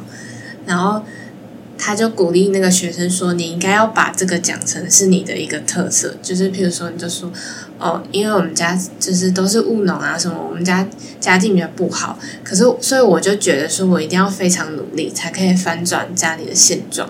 [0.65, 1.03] 然后。
[1.83, 7.31] 他就鼓励那个学生说：“你应该要把这个讲成是你的一个特色，就是譬如说，你就说
[7.81, 10.87] 哦，因为我们家就是都是务农啊什么，我们家
[11.19, 17.09] 家境比较不好，可是所以我就觉得说我一定要非常努力，才可以翻转家里的现状，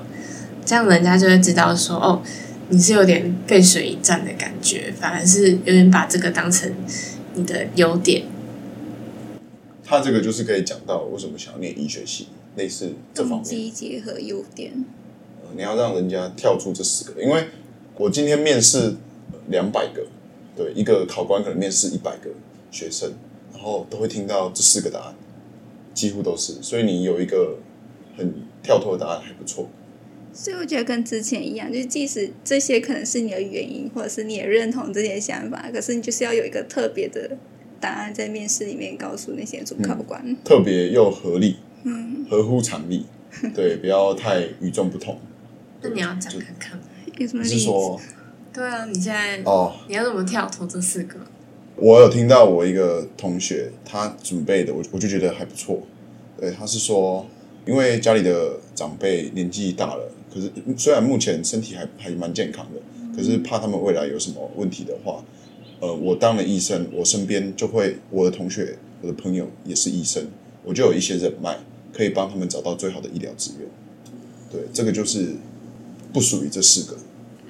[0.65, 2.21] 这样人家就会知道说哦，
[2.69, 6.73] 你是有点背水一战的感觉，反而是有点把这个当成
[7.35, 8.23] 你的优点。
[9.83, 13.45] 他这个就是可以讲到为什么想要念医学系，类似这方动面。
[13.45, 14.71] 机结合优点。
[15.43, 17.47] 呃你要让人家跳出这四个，因为
[17.97, 18.95] 我今天面试
[19.49, 20.07] 两百个，
[20.61, 22.29] 对，一个考官可能面试一百个
[22.69, 23.13] 学生，
[23.53, 25.15] 然后都会听到这四个答案，
[25.93, 27.57] 几乎都是，所以你有一个
[28.17, 29.69] 很跳脱的答案还不错。
[30.33, 37.37] 所以我觉得跟之前一样，就是即使这些可能是你的原因，或者是你也认同这些想法，可是你就是要有一个特别的
[37.81, 40.37] 答案在面试里面告诉那些主考官。
[40.45, 43.05] 特别又合理，嗯，合乎常理，
[43.53, 45.19] 对，不要太与众不同。
[45.81, 46.79] 那你要讲看看，
[47.17, 47.55] 有什么例子？
[47.57, 47.99] 是说，
[48.53, 51.15] 对啊，你现在哦，你要怎么跳脱这四个？
[51.77, 55.81] 我有听到我一个同学他准备的，我我就觉得还不错。
[56.37, 57.25] 对，他是说，
[57.65, 62.81] 因为家里的长辈年纪大了，可是虽然目前身体还还蛮健康的，
[63.15, 65.23] 可是怕他们未来有什么问题的话，
[65.79, 70.27] 呃，我当了医生，我身边就会我的同学、我的朋友也是医生，
[70.65, 71.57] 我就有一些人脉
[71.93, 73.69] 可以帮他们找到最好的医疗资源。
[74.51, 75.35] 对，这个就是
[76.11, 76.97] 不属于这四个。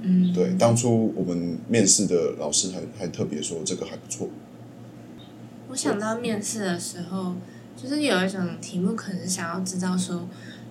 [0.01, 4.27] 嗯，对，当初我们面试的老师还还特别说这个还不错。
[5.69, 7.35] 我想到面试的时候，
[7.81, 10.27] 就是有一种题目，可能想要知道说，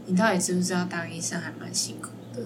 [0.07, 2.45] 你到底知不知道当医生还蛮辛苦的，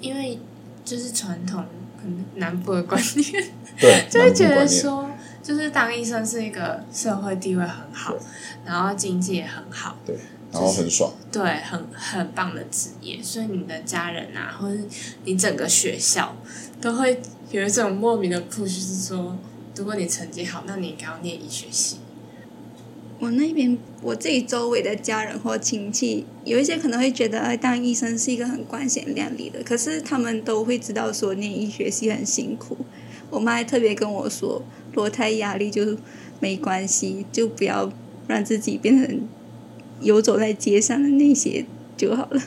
[0.00, 0.38] 因为
[0.84, 1.64] 就是传统
[2.00, 3.44] 可能南部的观念，
[3.78, 5.08] 对， 就会觉得说，
[5.42, 8.16] 就是当医生是一个社会地位很好，
[8.64, 10.16] 然后经济也很好，对，
[10.56, 14.80] 然后很爽，对，很很棒的职业，所以你的家人啊，或者
[15.24, 16.36] 你整个学校
[16.80, 19.36] 都会有一种莫名的 push，是说，
[19.76, 21.98] 如果你成绩好，那你应该要念医学系。
[23.18, 32.76] 我那边我自己周围的家人或亲戚，有一些可能会觉得，哎，当医生是一个很光鲜亮丽的，可是他们都会知道说念医学系很辛苦。
[33.30, 35.96] 我妈还特别跟我说，落太压力就
[36.40, 37.90] 没关系，就不要
[38.28, 39.26] 让自己变成
[40.00, 41.64] 游走在街上的那些
[41.96, 42.42] 就好了。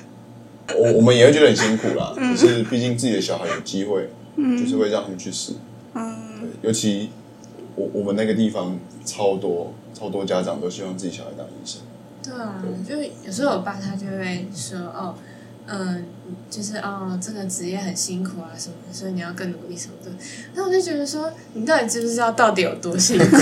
[0.75, 5.53] 我我们也会觉得很辛苦啦，可是毕竟自己的小孩有机会，就是会让他们去试。
[5.93, 7.09] 嗯，对，尤其
[7.75, 11.81] 我我们那个地方超多超多家长都希望自己小孩当医生。
[12.23, 15.15] 对啊，就有时候我爸他就会说，哦，
[15.65, 16.05] 嗯、
[16.51, 20.11] 就是哦，这个职业很辛苦啊什么的，所以你要更努力什么的。
[20.53, 23.25] 那我就觉得说，你到底知不知道到底有多辛苦？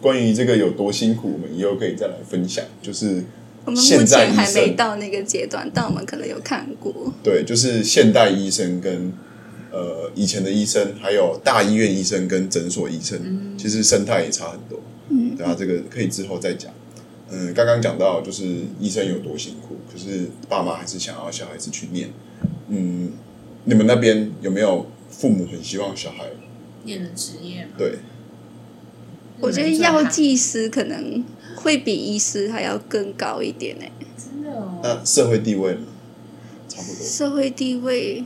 [0.00, 2.64] 关于这个有多辛苦，我们以后可以再来分享。
[2.80, 3.24] 就是
[3.64, 7.12] 我们目现在医前还没到那个阶段，但我们可能有看过。
[7.22, 9.12] 对，就是现代医生跟
[9.70, 14.80] 呃以前的医生，还有大医院医生跟诊所医生，其实生态也差很多。
[15.10, 16.72] 嗯，对啊，这个可以之后再讲。
[17.30, 18.44] 嗯，刚刚讲到就是
[18.80, 22.08] 医生有多辛苦，可是爸妈还是想要小孩子去念。
[22.68, 23.12] 嗯，
[23.64, 26.24] 你们那边有没有父母很希望小孩？
[26.82, 27.98] 念的职业嘛，对，
[29.40, 31.24] 我觉得药剂师可能
[31.56, 33.84] 会比医师还要更高一点呢、
[34.16, 35.80] 真的哦，那社会地位呢？
[36.68, 37.06] 差不多。
[37.06, 38.24] 社会地位，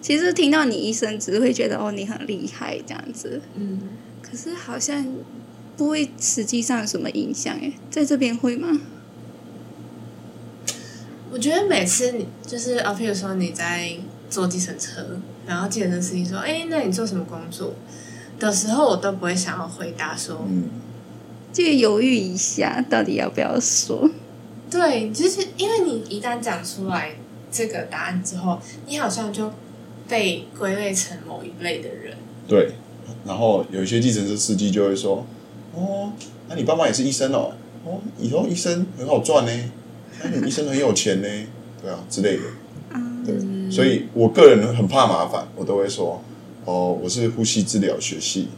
[0.00, 3.80] 其实听到你医生只是会觉得哦你很厉害这样子，嗯，
[4.22, 5.06] 可是好像
[5.76, 8.80] 不会实际上有什么影响诶，在这边会吗？
[11.30, 13.92] 我觉得每次你就是啊，譬如说你在
[14.28, 17.74] 坐计程车，然后计程车司机说：“哎、那你做什么工作？”
[18.46, 20.68] 的时候，我都不会想要回答说嗯，
[21.52, 24.08] 就犹豫一下，到底要不要说？
[24.70, 27.12] 对，就是因为你一旦讲出来
[27.50, 29.52] 这个答案之后，你好像就
[30.08, 32.16] 被归类成某一类的人。
[32.48, 32.72] 对。
[33.24, 35.24] 然后有一些计程车司机就会说
[35.74, 36.12] ：“哦，
[36.48, 37.52] 那你爸妈也是医生哦，
[37.84, 39.70] 哦，以后医生很好赚呢，
[40.22, 41.28] 那你医生很有钱呢，
[41.80, 42.42] 对啊之类的。”
[43.24, 46.20] 对，所以我个人很怕麻烦，我都会说
[46.64, 48.48] ：“哦，我是呼吸治疗学系。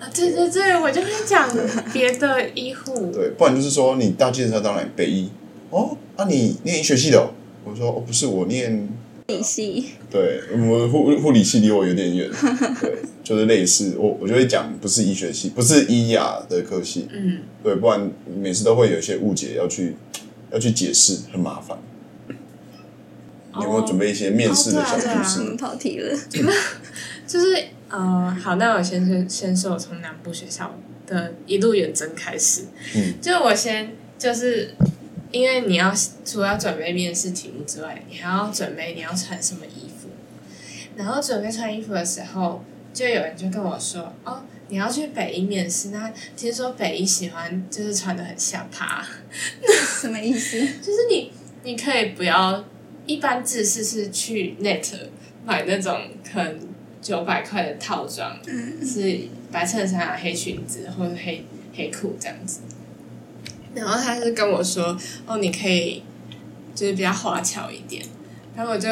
[0.00, 1.48] 啊，对对对，我就会讲
[1.92, 3.10] 别的医”护。
[3.12, 5.30] 对，不然就是说你大计程车当然北医
[5.70, 7.30] 哦，那、你念医学系的、哦？
[7.64, 8.88] 我说哦，不是，我念
[9.26, 12.28] 理系，对，我护护理系离我有点远，
[12.80, 18.10] 对，就是类似，我我就会讲不是医学系，不是医雅的科系，嗯，对，不然
[18.40, 19.94] 每次都会有一些误解要去
[20.50, 21.78] 要去解释，很麻烦。
[23.56, 25.56] 你有没有准备一些面试的小故事？
[25.56, 26.16] 跑题了。
[27.30, 32.64] 就是呃，好，那我先先先说我从南部学校的一路远征开始。
[32.96, 34.74] 嗯，就我先就是
[35.30, 40.08] 因为你要除了要准备面试题目之外，你还要准备你要穿什么衣服。
[40.96, 49.06] 然后准备穿衣服的时候，就有人就跟我说：“哦，你要去北医面试，那听说北医喜欢就是穿的很下趴，
[50.00, 50.58] 什么意思？
[50.82, 51.30] 就是你
[51.62, 52.64] 你可以不要
[53.06, 54.84] 一般制式是去 Net
[55.46, 55.96] 买那种
[56.28, 56.58] 可能
[57.00, 58.38] 九百块的套装，
[58.84, 59.20] 是
[59.50, 61.44] 白衬衫啊、黑裙子或者黑
[61.74, 62.60] 黑裤这样子。
[63.74, 66.02] 然后他是跟我说：“哦，你可以
[66.74, 68.04] 就是比较花俏一点。”
[68.56, 68.88] 然后我就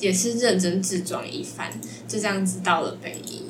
[0.00, 1.70] 也是认真自装一番，
[2.08, 3.42] 就这样子到了北一。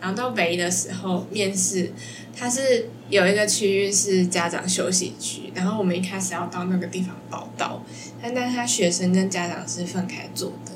[0.00, 1.90] 然后到北一的时候面试，
[2.36, 7.82] 他是有一个区域是家长休息区，然后我们一开始要到那个地方报到，
[8.20, 10.72] 但但是他学生跟家长是分开坐的，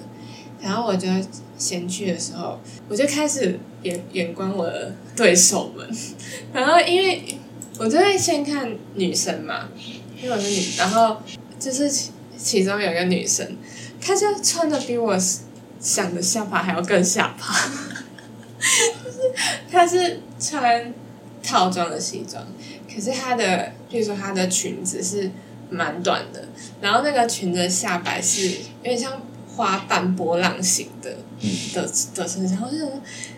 [0.61, 1.09] 然后我就
[1.57, 5.89] 先去的时候，我就开始眼眼观我的对手们，
[6.53, 7.39] 然后因为
[7.79, 9.69] 我就会先看女生嘛，
[10.21, 11.23] 因为我是女，然后
[11.59, 13.57] 就是其其中有一个女生，
[14.01, 15.17] 她就穿的比我
[15.81, 17.47] 想的下巴还要更下巴，
[19.05, 19.19] 就是
[19.71, 20.93] 她是穿
[21.43, 22.45] 套装的西装，
[22.93, 25.31] 可是她的，比如说她的裙子是
[25.71, 26.49] 蛮短的，
[26.81, 29.23] 然后那个裙子下摆是有点像
[29.59, 31.83] 花瓣波浪形的嗯的
[32.15, 32.93] 的身上，我就觉得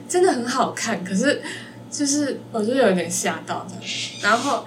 [0.06, 1.40] 真的很好看，可是
[1.90, 3.72] 就是我就有点吓到的，
[4.22, 4.66] 然后。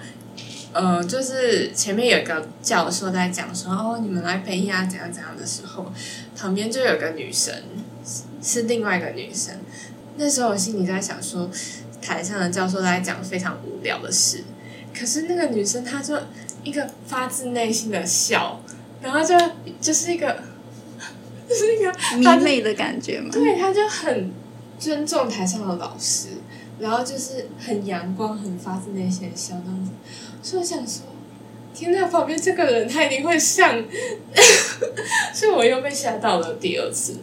[0.76, 5.86] 呃，就是前面有个教授在讲说，哦，你们来北艺啊，怎样怎样的时候，
[6.36, 7.54] 旁边就有个女生，
[8.42, 9.54] 是另外一个女生。
[10.16, 11.48] 那时候我心里在想说，
[12.02, 14.42] 台上的教授在讲非常无聊的事，
[14.92, 16.18] 可是那个女生她就
[16.64, 18.60] 一个发自内心的笑，
[19.00, 19.38] 然后就
[19.80, 20.42] 就是一个，就
[21.48, 23.30] 是一个迷妹的感觉嘛。
[23.32, 24.30] 对，他就很
[24.78, 26.28] 尊重台上的老师，
[26.78, 29.90] 然后就是很阳光、很发自内心的笑这样子。
[30.42, 31.02] 所以我想说，
[31.74, 33.84] 天呐，旁边这个人他一定会上，
[35.34, 37.16] 所以我又被吓到了第二次。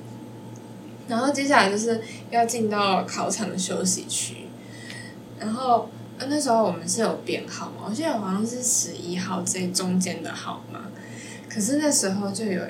[1.07, 4.47] 然后接下来就是要进到考场的休息区，
[5.37, 10.79] 然后呃那时候我们是有编号嘛，我记得好像是十一号最中间的号码，
[11.49, 12.61] 可是那时候就有，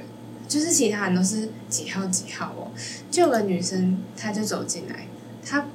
[0.52, 2.68] 就是其他人都是几号几号哦，
[3.10, 5.08] 就有个女生她就走进来，
[5.46, 5.66] 她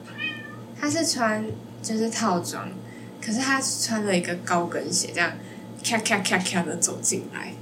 [0.78, 1.46] 她是穿
[1.82, 2.68] 就是套装，
[3.24, 5.32] 可是她穿了一个高跟鞋，这样
[5.82, 7.54] 咔咔咔咔的走进来，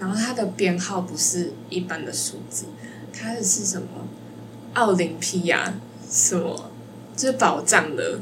[0.00, 2.64] 然后她的编号不是一般的数字，
[3.12, 4.08] 她的是什么？
[4.72, 5.74] 奥林匹亚
[6.10, 6.70] 什么，
[7.14, 8.20] 就是宝藏的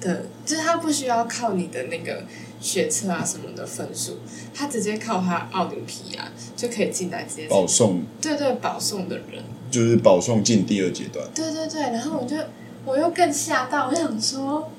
[0.00, 2.24] 的，就是她不需要靠你的那个
[2.60, 4.18] 学测啊什么的分数，
[4.54, 11.26] 他直接靠他奥林匹亚就可以进来直接保送对对保送的人，就是保送进第二阶段。
[11.34, 12.36] 对对对，然后我就
[12.84, 14.70] 我又更吓到，我想说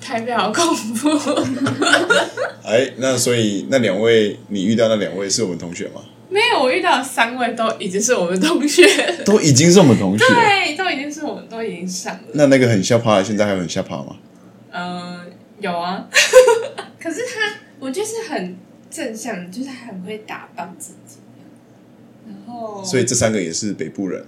[0.00, 0.64] 台北好恐
[0.94, 1.10] 怖，
[2.64, 6.00] 哎，那所以那两位你遇到那两位是我们同学吗？
[6.28, 8.84] 没有我遇到三位都已经是我们同学，
[9.24, 10.24] 都已经是我们同学。
[10.26, 12.20] 对，都已经是我们都已经上了。
[12.32, 14.16] 那那个很下趴的，现在还有很下趴吗？
[14.72, 15.20] 嗯，
[15.60, 16.04] 有啊，
[17.06, 18.56] 可是他，我就是很
[18.90, 21.18] 正向，就是很会打扮自己，
[22.26, 24.24] 然后，所以这三个也是北部人。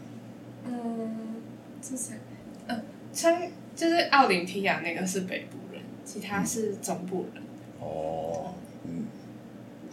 [0.64, 1.35] 嗯，
[1.83, 2.20] 这三，
[2.68, 2.81] 嗯，
[3.12, 7.43] 穿就是奥林匹亚那个是北部人，其他是中部人。
[7.81, 8.55] 哦，
[8.85, 9.07] 嗯。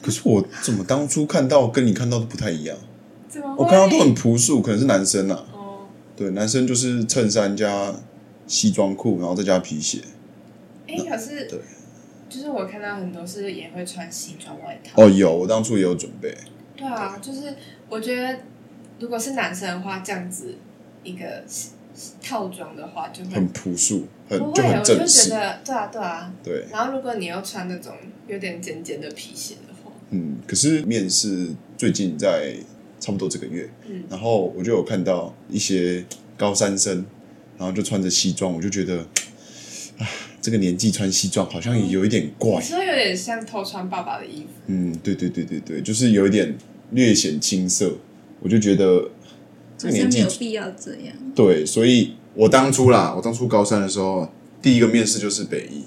[0.04, 2.78] 可是我怎么当初看到跟你看到的不太一样？
[3.28, 3.56] 怎么？
[3.58, 5.44] 我看到都很朴素，可能是男生啊。
[5.52, 7.96] 哦，对，男生就是衬衫加
[8.46, 10.02] 西装裤，然后再加皮鞋。
[10.88, 11.60] 哎，可是对，
[12.30, 15.04] 就是我看到很多是也会穿西装外套。
[15.04, 16.36] 哦，有，我当初也有准备。
[16.76, 17.56] 对啊，就是
[17.90, 18.40] 我觉得
[19.00, 20.56] 如果是男生的话，这样子
[21.04, 21.44] 一个
[22.22, 25.30] 套装的话，就会很朴素，很不会，就很我就觉。
[25.30, 26.34] 得对啊对啊。
[26.44, 27.94] 对，然后如果你要穿那种
[28.28, 30.38] 有点尖尖的皮鞋的话，嗯。
[30.46, 32.56] 可是面试最近在
[33.00, 36.04] 差不多这个月，嗯然后我就有看到一些
[36.36, 37.06] 高三生，
[37.58, 39.00] 然后就穿着西装，我就觉得，
[39.98, 40.08] 啊，
[40.46, 42.62] 这个年纪穿西装好像也有一点怪你。
[42.62, 46.56] 说有点像偷穿爸爸的衣服，嗯，对对对对对，就是有一点
[46.92, 47.92] 略显青涩，
[48.42, 49.10] 我就觉得
[49.76, 51.16] 这好像没个年纪有必要这样。
[51.34, 54.32] 对，所以我当初啦，我当初高三的时候，
[54.62, 55.82] 第一个面试就是北医，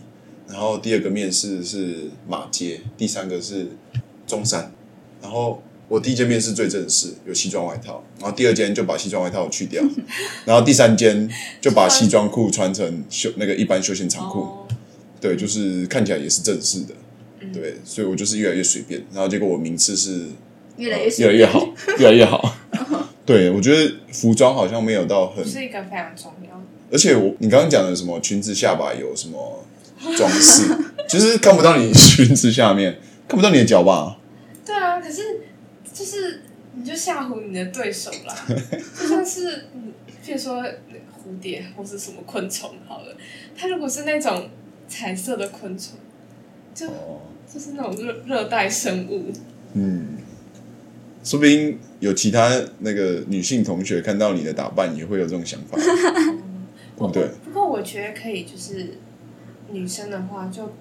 [0.49, 3.69] 然后第二个面试是马街，第三个是
[4.27, 4.73] 中山，
[5.23, 9.82] 然后我第一间面试最正式，有西装外套，然后第二间就把西装外套去掉，
[10.45, 11.28] 然后第三间
[11.61, 14.68] 就把西装裤穿成休那个一般休闲长裤，哦，
[15.20, 16.95] 对，就是看起来也是正式的，
[17.41, 20.26] 嗯对，所以我就是越来越随便，然后结果我名次是
[20.76, 21.68] 越来越越来越好，
[21.99, 22.55] 越来越好。
[23.24, 26.62] 对，我觉得服装好像没有到很是一个非常重要。
[26.91, 29.64] 而且我你刚刚讲的什么裙子下巴有什么
[30.16, 30.64] 装饰，
[31.09, 34.16] 就是看不到你裙子下面，看不到你的脚吧？
[34.64, 35.38] 对啊，可是
[36.89, 38.34] 就吓唬你的对手啦，
[38.99, 39.93] 就像是嗯，
[40.24, 43.14] 比如说蝴蝶或是什么昆虫好了，
[43.55, 44.49] 它如果是那种
[44.89, 45.99] 彩色的昆虫，
[46.74, 47.20] 就哦，
[47.53, 49.30] 就是那种热热带生物，
[49.74, 50.16] 嗯，
[51.22, 55.76] 说不定有其他那个女性同学看到你的打扮也会有这种想法，
[56.97, 57.28] 对不对？
[57.45, 58.99] 不过我觉得可以，就是
[59.70, 60.72] 女生的话就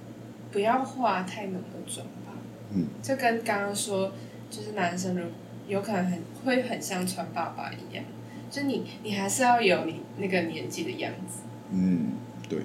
[0.52, 2.34] 不要化太浓的妆吧。
[2.74, 4.12] 嗯，就跟刚刚说，
[4.50, 5.24] 就是男生如
[5.68, 8.04] 有可能很会很像穿爸爸一样，
[8.50, 11.40] 就你你还是要有你那个年纪的样子。
[11.72, 12.14] 嗯，
[12.48, 12.62] 对，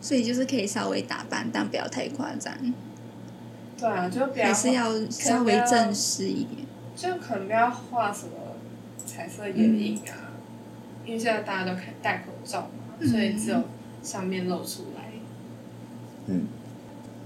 [0.00, 2.54] 所以就是可以稍微打扮，但不要太夸张，
[3.78, 6.66] 对啊，就不要还是要稍微正式一点。
[6.96, 8.32] 就可能不要画什么
[9.06, 10.32] 彩色眼影啊，
[11.06, 13.62] 因为现在大家都开戴口罩嘛，所以只有
[14.02, 15.12] 上面露出来。
[16.26, 16.46] 嗯，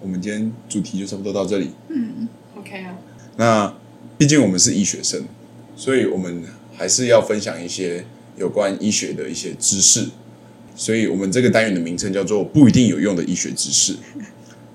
[0.01, 1.71] 我们今天主题就差不多到这里。
[1.89, 2.29] 嗯
[2.59, 2.99] ，OK 啊，
[3.37, 3.75] 那
[4.23, 5.21] 毕竟我们是医学生，
[5.75, 6.45] 所以我们
[6.77, 8.05] 还是要分享一些
[8.37, 10.07] 有关医学的一些知识。
[10.77, 13.97] 所以我们这个单元的名称叫做“不一定有用的医学知识”，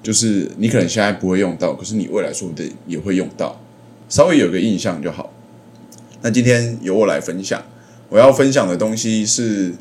[0.03, 3.57] 就是你可能现在不会用到，可是你未来说不定也会用到，
[4.09, 5.31] 稍微有个印象就好。
[6.21, 7.63] 那今天由我来分享，
[8.09, 9.73] 我要分享的东西是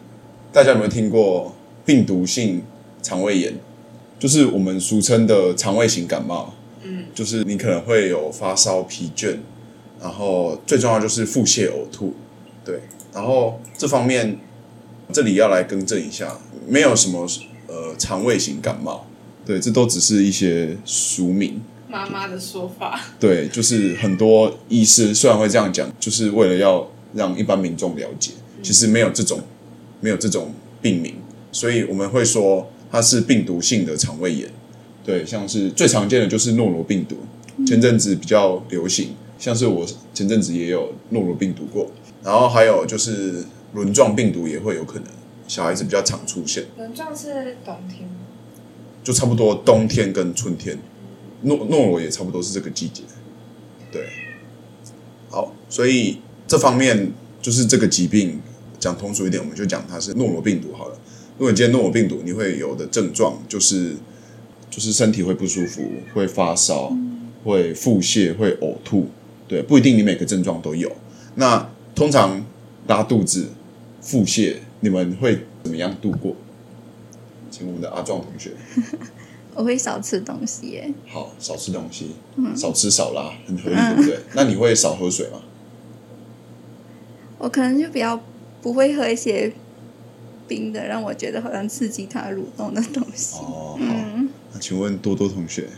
[0.53, 1.53] 大家有没有听过
[1.85, 2.63] 病毒性
[3.03, 3.53] 肠胃炎？
[4.21, 6.55] 就是我们俗称的肠胃型感冒。
[6.85, 9.39] 嗯就是你可能会有发烧、疲倦，
[10.07, 12.15] 然后最重要就是腹泻、呕吐，
[12.65, 12.79] 对。
[13.13, 14.39] 然后这方面，
[15.13, 16.39] 这里要来更正一下，
[16.69, 17.27] 没有什么
[17.67, 19.05] 呃肠胃型感冒，
[19.45, 21.61] 对，这都只是一些俗名。
[21.89, 28.31] 妈妈的说法，对，就是很多医师虽然会这样讲，就是为了要让一般民众了解，
[28.63, 29.41] 其实没有这种
[30.01, 31.17] 没有这种病名，
[31.51, 34.49] 所以我们会说它是病毒性的肠胃炎。
[35.05, 37.17] 对，像是最常见的就是诺罗病毒，
[37.67, 41.91] 前阵子比较流行，像是我前阵子也有诺罗病毒过，
[42.23, 45.05] 然后还有就是轮状病毒也会有可能，
[45.47, 48.17] 小孩子比较常出现，轮状是冬天吗，
[49.05, 50.79] 就差不多冬天跟春天，
[51.43, 53.03] 诺诺罗也差不多是这个季节。
[53.93, 54.09] 对，
[55.29, 56.19] 好，所以
[56.49, 58.41] 这方面就是这个疾病
[58.79, 60.99] 讲通俗一点，我们就讲它是诺罗病毒好了。
[61.39, 63.95] 如果你今天诺罗病毒，你会有的症状就是
[64.71, 65.83] 就是身体会不舒服，
[66.15, 66.97] 会发烧，
[67.45, 69.09] 会腹泻，会呕吐。
[69.49, 70.91] 对，不一定你每个症状都有。
[71.37, 72.45] 那通常
[72.87, 73.49] 拉肚子、
[74.01, 76.35] 腹泻，你们会怎么样度过？
[77.51, 78.53] 请我们的阿壮同学。
[79.55, 80.93] 我会少吃东西耶。
[81.07, 82.11] 好，少吃东西，
[82.55, 84.19] 少吃少拉，很合理，对不对？
[84.35, 85.41] 那你会少喝水吗？
[87.39, 88.21] 我可能就比较
[88.61, 89.53] 不会喝一些
[90.47, 93.37] 冰的，让我觉得好像刺激它蠕动的东西。
[93.37, 93.79] 哦，好。
[93.81, 95.69] 嗯，那请问多多同学，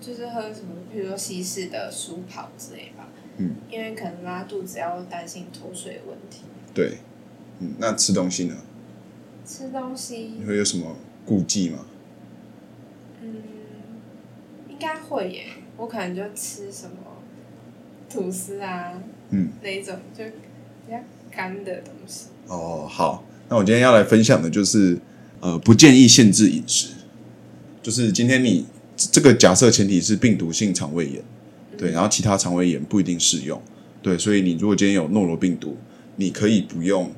[0.00, 3.08] 就是喝什么，比如说西式的舒跑之类吧。
[3.36, 6.42] 嗯，因为可能拉肚子要担心脱水的问题。
[6.74, 6.98] 对，
[7.60, 8.56] 嗯，那吃东西呢？
[9.46, 11.86] 吃东西你，会有什么顾忌吗？
[13.22, 13.42] 嗯，
[14.68, 15.46] 应该会耶。
[15.76, 16.96] 我可能就吃什么
[18.10, 20.98] 吐司啊嗯，那一种，就比较
[21.30, 22.26] 干的东西。
[22.48, 23.24] 哦，好。
[23.48, 24.98] 那我今天要来分享的就是，
[25.40, 26.94] 呃，不建议限制饮食。
[27.80, 28.66] 就是今天你
[28.98, 31.22] 这个假设前提是病毒性肠胃炎，
[31.76, 33.62] 对，然后其他肠胃炎不一定适用，
[34.02, 35.76] 对，所以你如果今天有诺罗病毒，
[36.16, 37.12] 你可以不用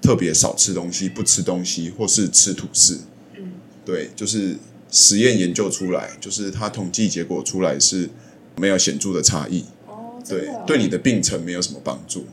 [0.00, 3.00] 特别少吃东西，不吃东西，或是吃吐司，
[3.36, 3.52] 嗯，
[3.84, 4.56] 对，就是
[4.90, 8.08] 实验研究出来，就是它统计结果出来是
[8.56, 12.24] 没有显著的差异，哦，对对你的病程没有什么帮助。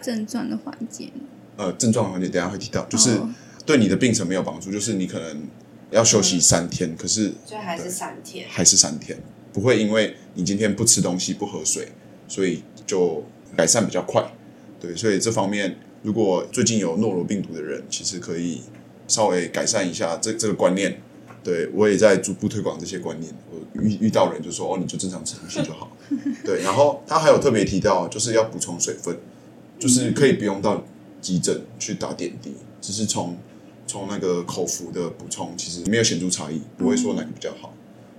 [0.00, 1.10] 症状的缓解。
[1.56, 3.28] 呃，症状环节等下会提到，就是哦
[3.64, 5.42] 对你的病程没有帮助，就是你可能
[5.94, 8.46] 要休息三天，可是就还是三天。
[8.50, 9.16] 还是三天，
[9.52, 11.88] 不会因为你今天不吃东西、不喝水，
[12.26, 13.24] 所以就
[13.56, 14.22] 改善比较快。
[14.80, 18.62] 对，所以这方面如果最近有诺如病毒的人，其实可以
[19.06, 21.00] 稍微改善一下这这个观念。
[21.44, 23.30] 对我也在逐步推广这些观念。
[23.50, 25.94] 我遇遇到人就说哦，你就正常吃东西就好。
[26.42, 29.14] 对，然后他还有特别提到，就是要补充水分，
[29.78, 30.82] 就是可以不用到
[31.20, 33.36] 急诊去打点滴，只是从
[33.86, 37.72] 从那个口服的补充，其实没有显著差异，不会说哪个比较好。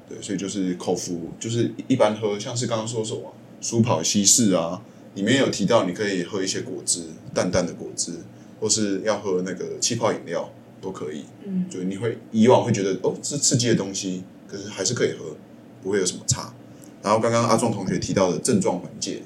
[0.08, 4.82] 对，所以就是口服，就是一般喝，像是刚刚说什么舒跑稀释啊，
[5.16, 8.12] 里面有提到你可以喝一些果汁，淡淡的果汁，
[8.60, 11.26] 或是要喝那个气泡饮料都可以。
[11.44, 15.36] 嗯，就你会以往会觉得哦，是刺激的东西，可是还是可以喝，
[15.82, 16.54] 不会有什么差。
[17.02, 19.24] 然后刚刚阿壮同学提到的症状缓解，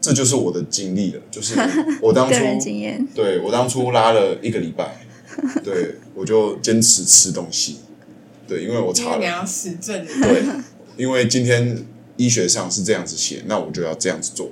[0.00, 1.54] 这就是我的经历了，就是
[2.00, 5.04] 我当初个人经验，对我当初拉了一个礼拜，
[5.64, 7.78] 对我就坚持吃东西，
[8.46, 10.04] 对，因为我查了，你要实证。
[10.06, 10.44] 对，
[10.96, 11.84] 因为今天
[12.16, 14.50] 医学上是这样子写，那我就要这样子做，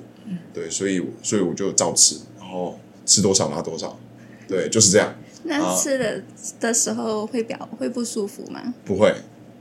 [0.52, 3.98] 对，所以所以我就照吃，然后吃多少拿多少，
[4.46, 5.14] 对，就是这样，
[5.44, 6.22] 那啊吃了
[6.60, 8.74] 的时候会表会不舒服吗？
[8.84, 9.14] 不会。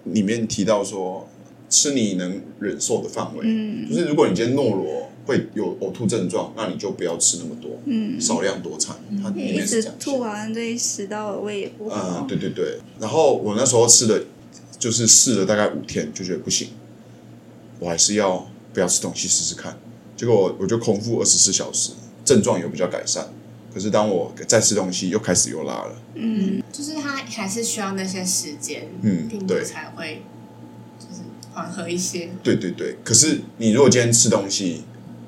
[0.06, 1.28] 里面提到说，
[1.70, 12.22] 吃你能忍受的范围，嗯就是如果你今天诺罗会有呕吐症状，那你就不要吃那么多，嗯，少量多餐，它里一面是直这样写吐好像对食道胃也不好。
[12.22, 12.80] 嗯，对对对。
[13.00, 14.26] 然后我那时候吃了，
[14.80, 16.70] 就是试了大概五天，就觉得不行，
[17.80, 19.78] 我还是要不要吃东西试试看。
[20.16, 21.92] 结果我我就空腹二十四小时，
[22.26, 23.26] 症状有比较改善，
[23.74, 25.96] 可可是当我再吃东西，又开始又拉了。
[26.16, 30.24] 嗯，就是它还是需要那些时间，嗯病毒对才会
[31.00, 31.22] 就是
[31.54, 32.32] 缓和一些。
[32.42, 34.82] 对对对，可是你如果今天吃东西，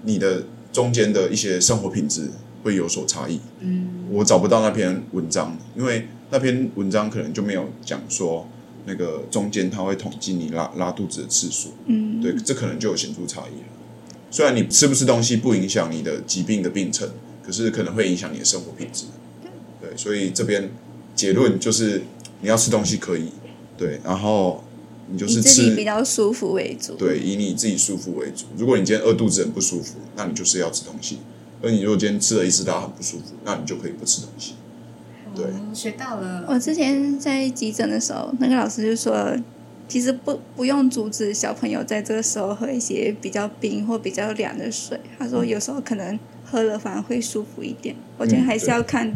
[0.04, 2.30] 你的中间的一些生活品质
[2.64, 3.39] 会有所差异。
[3.60, 8.47] 嗯，我找不到那篇文章，因为那篇文章可能就没有讲说
[8.86, 11.74] 那个中间它会统计你拉拉肚子的次数。
[11.86, 13.68] 嗯，对，这可能就有显著差异了。
[14.32, 17.10] 虽然你吃不吃东西不影响你的疾病的病程，
[17.43, 19.06] 可是可能会影响你的生活品质。
[19.82, 20.70] 对，所以这边
[21.16, 22.04] 结论就是
[22.41, 23.30] 你要吃东西可以，
[23.76, 24.64] 对，然后
[25.12, 26.93] 你就是以自己比，较舒服为主。
[26.93, 28.45] 对，以你自己舒服为主。
[28.57, 31.18] 如果你今天饿肚子很不舒服，那你就是要吃东西；
[31.62, 34.53] 而你如果今天吃了一次拉很不舒服，那你就可以不吃东西。
[35.36, 36.45] 对哦学到了。
[36.47, 39.36] 我之前在急诊的时候，那个老师就说，
[39.88, 44.99] 其实不不用阻止小朋友在这个时候喝一些比较冰或比较凉的水。
[45.18, 47.95] 他说有时候可能喝了反而会舒服一点。
[48.18, 49.16] 我觉得还是要看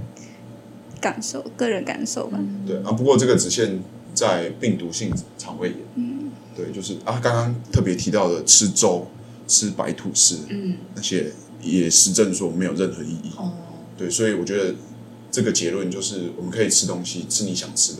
[1.02, 2.40] 感受，个人感受吧。
[2.66, 3.80] 对啊，不过这个只限
[4.14, 5.78] 在病毒性肠胃炎。
[5.96, 9.08] 嗯，对，就是啊，刚刚特别提到的吃粥、
[9.48, 13.32] 吃白吐司，嗯，那些也实证说没有任何意义。
[13.38, 13.52] 哦，
[13.98, 14.76] 对，所以我觉得
[15.32, 18.00] 这个结论就是，我们可以吃东西，吃你想吃的。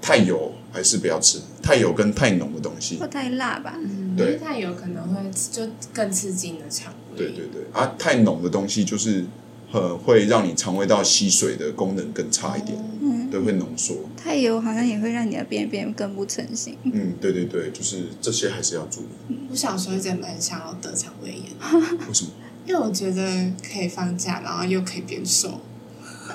[0.00, 3.06] 太油还是不要吃，太油跟太浓的东西或。
[3.08, 5.20] 太辣吧，嗯，对因为太油可能会
[5.50, 7.16] 就更刺激你的肠胃。
[7.18, 9.24] 对对对，啊，太浓的东西就是
[9.70, 13.96] 很会让你肠胃道吸水的功能更差一点，嗯，对，会浓缩。
[14.16, 16.76] 太油好像也会让你的便便更不成型。
[16.84, 19.36] 嗯，对对对，就是这些还是要注意。
[19.50, 21.44] 我小时候一直蛮想要得肠胃炎，
[22.08, 22.30] 为什么？
[22.66, 25.60] 因为我觉得可以放假，然后又可以变瘦，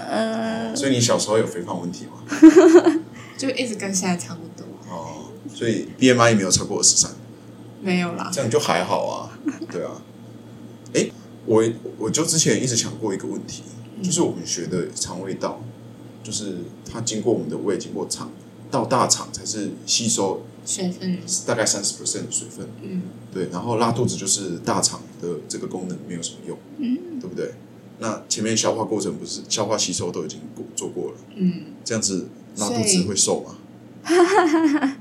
[0.09, 2.23] 呃，所以你小时候有肥胖问题吗？
[3.37, 4.65] 就一直跟现在差不多。
[4.89, 7.11] 哦，所以 BMI 也没有超过二十三，
[7.81, 9.37] 没有啦，这样就还好啊。
[9.69, 9.91] 对啊，
[10.93, 11.09] 哎，
[11.45, 11.63] 我
[11.97, 13.63] 我就之前一直想过一个问题，
[14.03, 15.61] 就是我们学的肠胃道，
[16.23, 16.57] 就是
[16.89, 18.31] 它经过我们的胃，经过肠
[18.69, 23.01] 到大肠才是吸收水分，大概三十 percent 的水分，嗯，
[23.33, 27.53] 对，然后拉肚子就是大肠的这个功能没有什么用，嗯，对不对？
[27.99, 32.27] 那前面消化过程不是消化吸收都已经过做过了，嗯，这样子
[32.57, 33.57] 拉肚子会瘦吗？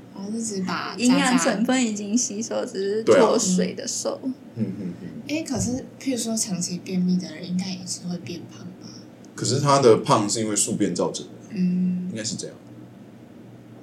[0.97, 4.19] 营养成分已经吸收，只是脱水的瘦。
[4.55, 5.07] 嗯嗯嗯。
[5.27, 8.89] 哎，可是譬如说长期便秘的人，应该也是会变胖吧？
[9.35, 12.55] 可是他的胖是因为宿便造成的，嗯应，该是这样。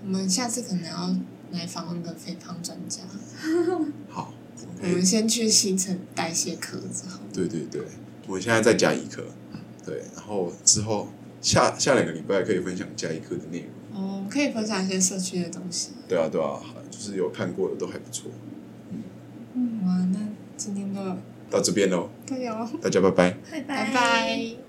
[0.05, 1.17] 我们下次可能要
[1.53, 3.03] 来访问个肥胖专家。
[4.09, 4.33] 好，
[4.83, 7.83] 我们先去新陈代谢科之后，对对对，
[8.27, 9.25] 我们现在在加医科，
[9.85, 11.09] 对，然后之后
[11.41, 13.69] 下下两个礼拜可以分享加医科的内容。
[13.99, 15.91] 哦，可以分享一些社区的东西。
[16.09, 18.31] 对啊对啊，就是有看过的都还不错。
[19.55, 20.19] 嗯哇，那
[20.57, 21.01] 今天就
[21.51, 23.37] 到这边喽，加油，大家拜拜。
[23.51, 24.68] 拜拜拜。